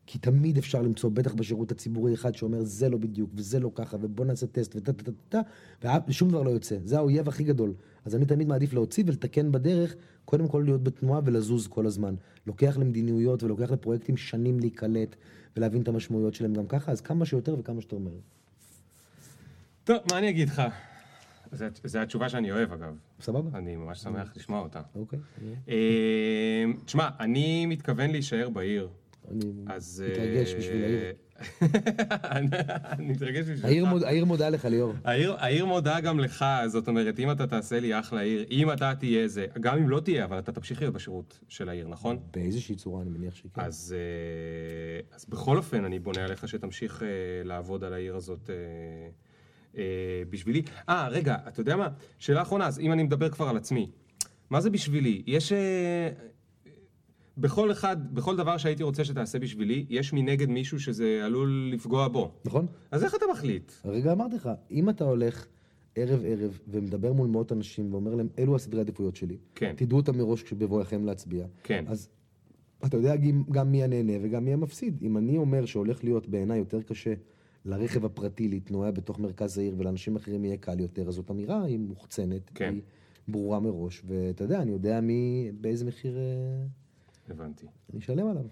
[0.08, 3.97] כי תמיד אפשר למצוא, בטח בשירות הציבורי, אחד שאומר, זה לא בדיוק, וזה לא ככה,
[4.01, 5.41] ובוא נעשה טסט, וטה טה טה
[5.80, 6.78] טה, ושום דבר לא יוצא.
[6.84, 7.74] זה האויב הכי גדול.
[8.05, 9.95] אז אני תמיד מעדיף להוציא ולתקן בדרך,
[10.26, 12.16] קודם כל להיות בתנועה ולזוז כל הזמן.
[12.47, 15.16] לוקח למדיניויות ולוקח לפרויקטים שנים להיקלט
[15.58, 18.20] ולהבין את המשמעויות שלהם גם ככה, אז כמה שיותר וכמה שיותר מהר.
[19.84, 20.62] טוב, מה אני אגיד לך?
[21.84, 22.95] זו התשובה שאני אוהב, אגב.
[23.22, 23.58] סבבה?
[23.58, 24.82] אני ממש שמח לשמוע אותה.
[24.95, 25.20] אוקיי.
[25.70, 28.89] אה, תשמע, אני מתכוון להישאר בעיר.
[29.32, 30.03] אני אז...
[30.11, 31.13] מתרגש בשביל העיר.
[32.91, 33.65] אני מתרגש בשבילך.
[33.65, 34.93] העיר מוד- העיר מודה לך, ליאור.
[35.03, 39.28] העיר, מודה גם לך, זאת אומרת, אם אתה תעשה לי אחלה עיר, אם אתה תהיה
[39.28, 42.19] זה, גם אם לא תהיה, אבל אתה תמשיך להיות בשירות של העיר, נכון?
[42.34, 43.61] באיזושהי צורה, אני מניח שכן.
[43.61, 47.07] אז, אה, אז בכל אופן, אני בונה עליך שתמשיך אה,
[47.43, 48.49] לעבוד על העיר הזאת
[49.78, 49.84] אה,
[50.30, 50.61] בשבילי.
[50.89, 51.88] אה, רגע, אתה יודע מה?
[52.19, 53.89] שאלה אחרונה, אז אם אני מדבר כבר על עצמי,
[54.49, 55.23] מה זה בשבילי?
[55.28, 55.53] יש...
[57.38, 62.31] בכל אחד, בכל דבר שהייתי רוצה שתעשה בשבילי, יש מנגד מישהו שזה עלול לפגוע בו.
[62.45, 62.65] נכון?
[62.91, 63.71] אז איך אתה מחליט?
[63.83, 65.45] הרגע אמרתי לך, אם אתה הולך
[65.95, 69.73] ערב-ערב ומדבר מול מאות אנשים ואומר להם, אלו הסדרי העדיפויות שלי, כן.
[69.77, 71.85] תדעו אותם מראש בבואכם להצביע, כן.
[71.88, 72.09] אז
[72.85, 74.97] אתה יודע גם- גם מי הנהנה וגם מי המפסיד.
[75.01, 77.13] אם אני אומר שהולך להיות בעיניי יותר קשה
[77.65, 81.79] לרכב הפרטי להתנועע בתוך מרכז העיר ולאנשים אחרים יהיה קל יותר, אז זאת אמירה, היא
[81.79, 82.73] מוחצנת, כן.
[82.73, 82.81] היא
[83.27, 86.21] ברורה מראש, ואתה יודע, אני יודע מי, באיזה מחיר אה,
[87.30, 87.65] הבנתי.
[87.93, 88.43] אני אשלם עליו.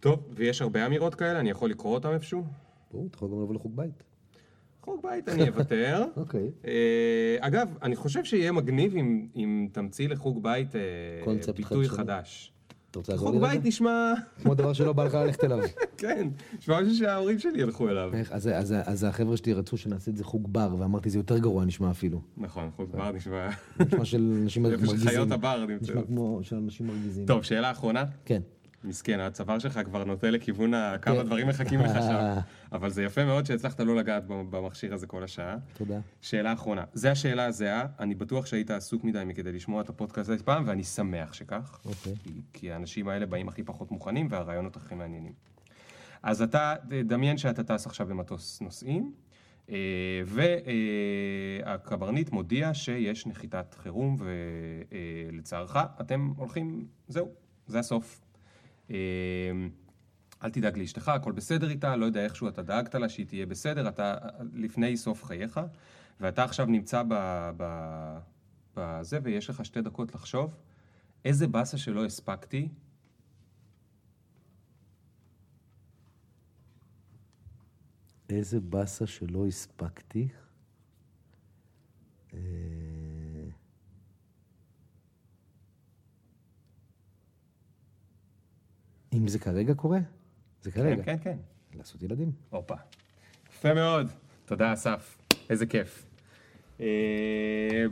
[0.00, 2.44] טוב, ויש הרבה אמירות כאלה, אני יכול לקרוא אותם איפשהו?
[2.92, 4.02] ברור, אתה יכול גם לבוא לחוג בית.
[4.80, 6.04] חוג בית אני אוותר.
[6.16, 6.50] אוקיי.
[6.64, 10.80] אה, אגב, אני חושב שיהיה מגניב אם, אם תמציא לחוג בית אה,
[11.56, 11.88] ביטוי חדשני.
[11.88, 12.52] חדש.
[12.90, 13.68] אתה רוצה לעזור חוג לי בית רגע?
[13.68, 14.12] נשמע,
[14.42, 15.58] כמו דבר שלא בא לך ללכת אליו.
[15.96, 16.28] כן,
[16.58, 18.10] נשמע משהו שההורים שלי ילכו אליו.
[18.30, 21.64] אז, אז, אז החבר'ה שלי רצו שנעשה את זה חוג בר, ואמרתי, זה יותר גרוע
[21.64, 22.20] נשמע אפילו.
[22.36, 23.48] נכון, חוג בר נשמע...
[23.80, 25.08] נשמע של אנשים איפה מרגיזים.
[25.08, 26.06] שחיות הבר נשמע נמצאות.
[26.06, 27.26] כמו של אנשים מרגיזים.
[27.26, 28.04] טוב, שאלה אחרונה.
[28.24, 28.40] כן.
[28.84, 30.72] מסכן, הצוואר שלך כבר נוטה לכיוון.
[31.02, 31.22] כמה כן.
[31.22, 32.38] דברים מחכים לך שם.
[32.72, 35.56] אבל זה יפה מאוד שהצלחת לא לגעת במכשיר הזה כל השעה.
[35.74, 36.00] תודה.
[36.20, 36.84] שאלה אחרונה.
[36.92, 40.84] זה השאלה הזהה, אני בטוח שהיית עסוק מדי מכדי לשמוע את הפודקאסט הזה פעם, ואני
[40.84, 41.80] שמח שכך.
[41.84, 42.14] אוקיי.
[42.22, 45.32] כי, כי האנשים האלה באים הכי פחות מוכנים, והרעיונות הכי מעניינים.
[46.22, 49.12] אז אתה, דמיין שאתה טס עכשיו במטוס נוסעים,
[49.70, 49.76] אה,
[51.64, 54.16] והקברניט מודיע שיש נחיתת חירום,
[55.30, 57.28] ולצערך, אתם הולכים, זהו,
[57.66, 58.20] זה הסוף.
[60.42, 63.88] אל תדאג לאשתך, הכל בסדר איתה, לא יודע איכשהו אתה דאגת לה שהיא תהיה בסדר,
[63.88, 64.16] אתה
[64.52, 65.60] לפני סוף חייך,
[66.20, 67.02] ואתה עכשיו נמצא
[68.76, 70.54] בזה, ויש לך שתי דקות לחשוב,
[71.24, 72.68] איזה באסה שלא הספקתי,
[78.30, 80.28] איזה באסה שלא הספקתי.
[82.34, 82.38] אה,
[89.12, 89.98] אם זה כרגע קורה?
[90.62, 91.02] זה כרגע.
[91.02, 91.36] כן, כן, כן.
[91.78, 92.32] לעשות ילדים.
[92.50, 92.74] הופה.
[93.50, 94.10] יפה מאוד.
[94.44, 95.18] תודה, אסף.
[95.50, 96.06] איזה כיף.
[96.80, 96.86] אה,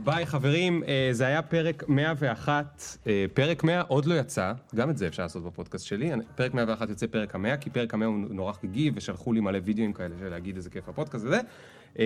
[0.03, 0.83] ביי, חברים.
[0.83, 2.97] אה, זה היה פרק 101.
[3.07, 6.11] אה, פרק 100 עוד לא יצא, גם את זה אפשר לעשות בפודקאסט שלי.
[6.35, 9.93] פרק 101 יוצא פרק המאה, כי פרק המאה הוא נורא חגיגי, ושלחו לי מלא וידאוים
[9.93, 11.39] כאלה של להגיד איזה כיף הפודקאסט הזה.
[11.99, 12.05] אה,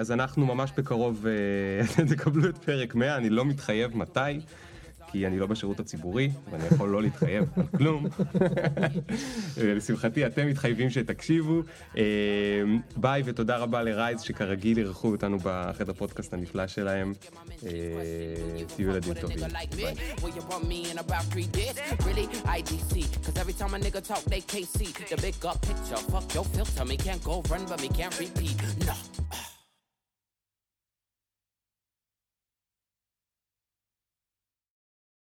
[0.00, 4.20] אז אנחנו ממש בקרוב אה, תקבלו את פרק 100, אני לא מתחייב מתי.
[5.14, 8.06] כי אני לא בשירות הציבורי, ואני יכול לא להתחייב על כלום.
[9.56, 11.60] לשמחתי, אתם מתחייבים שתקשיבו.
[11.96, 12.02] אה,
[12.96, 17.12] ביי ותודה רבה לרייז, שכרגיל אירחו אותנו בחדר פודקאסט הנפלא שלהם.
[18.76, 19.38] תהיו ילדים טובים.
[27.78, 29.13] nigga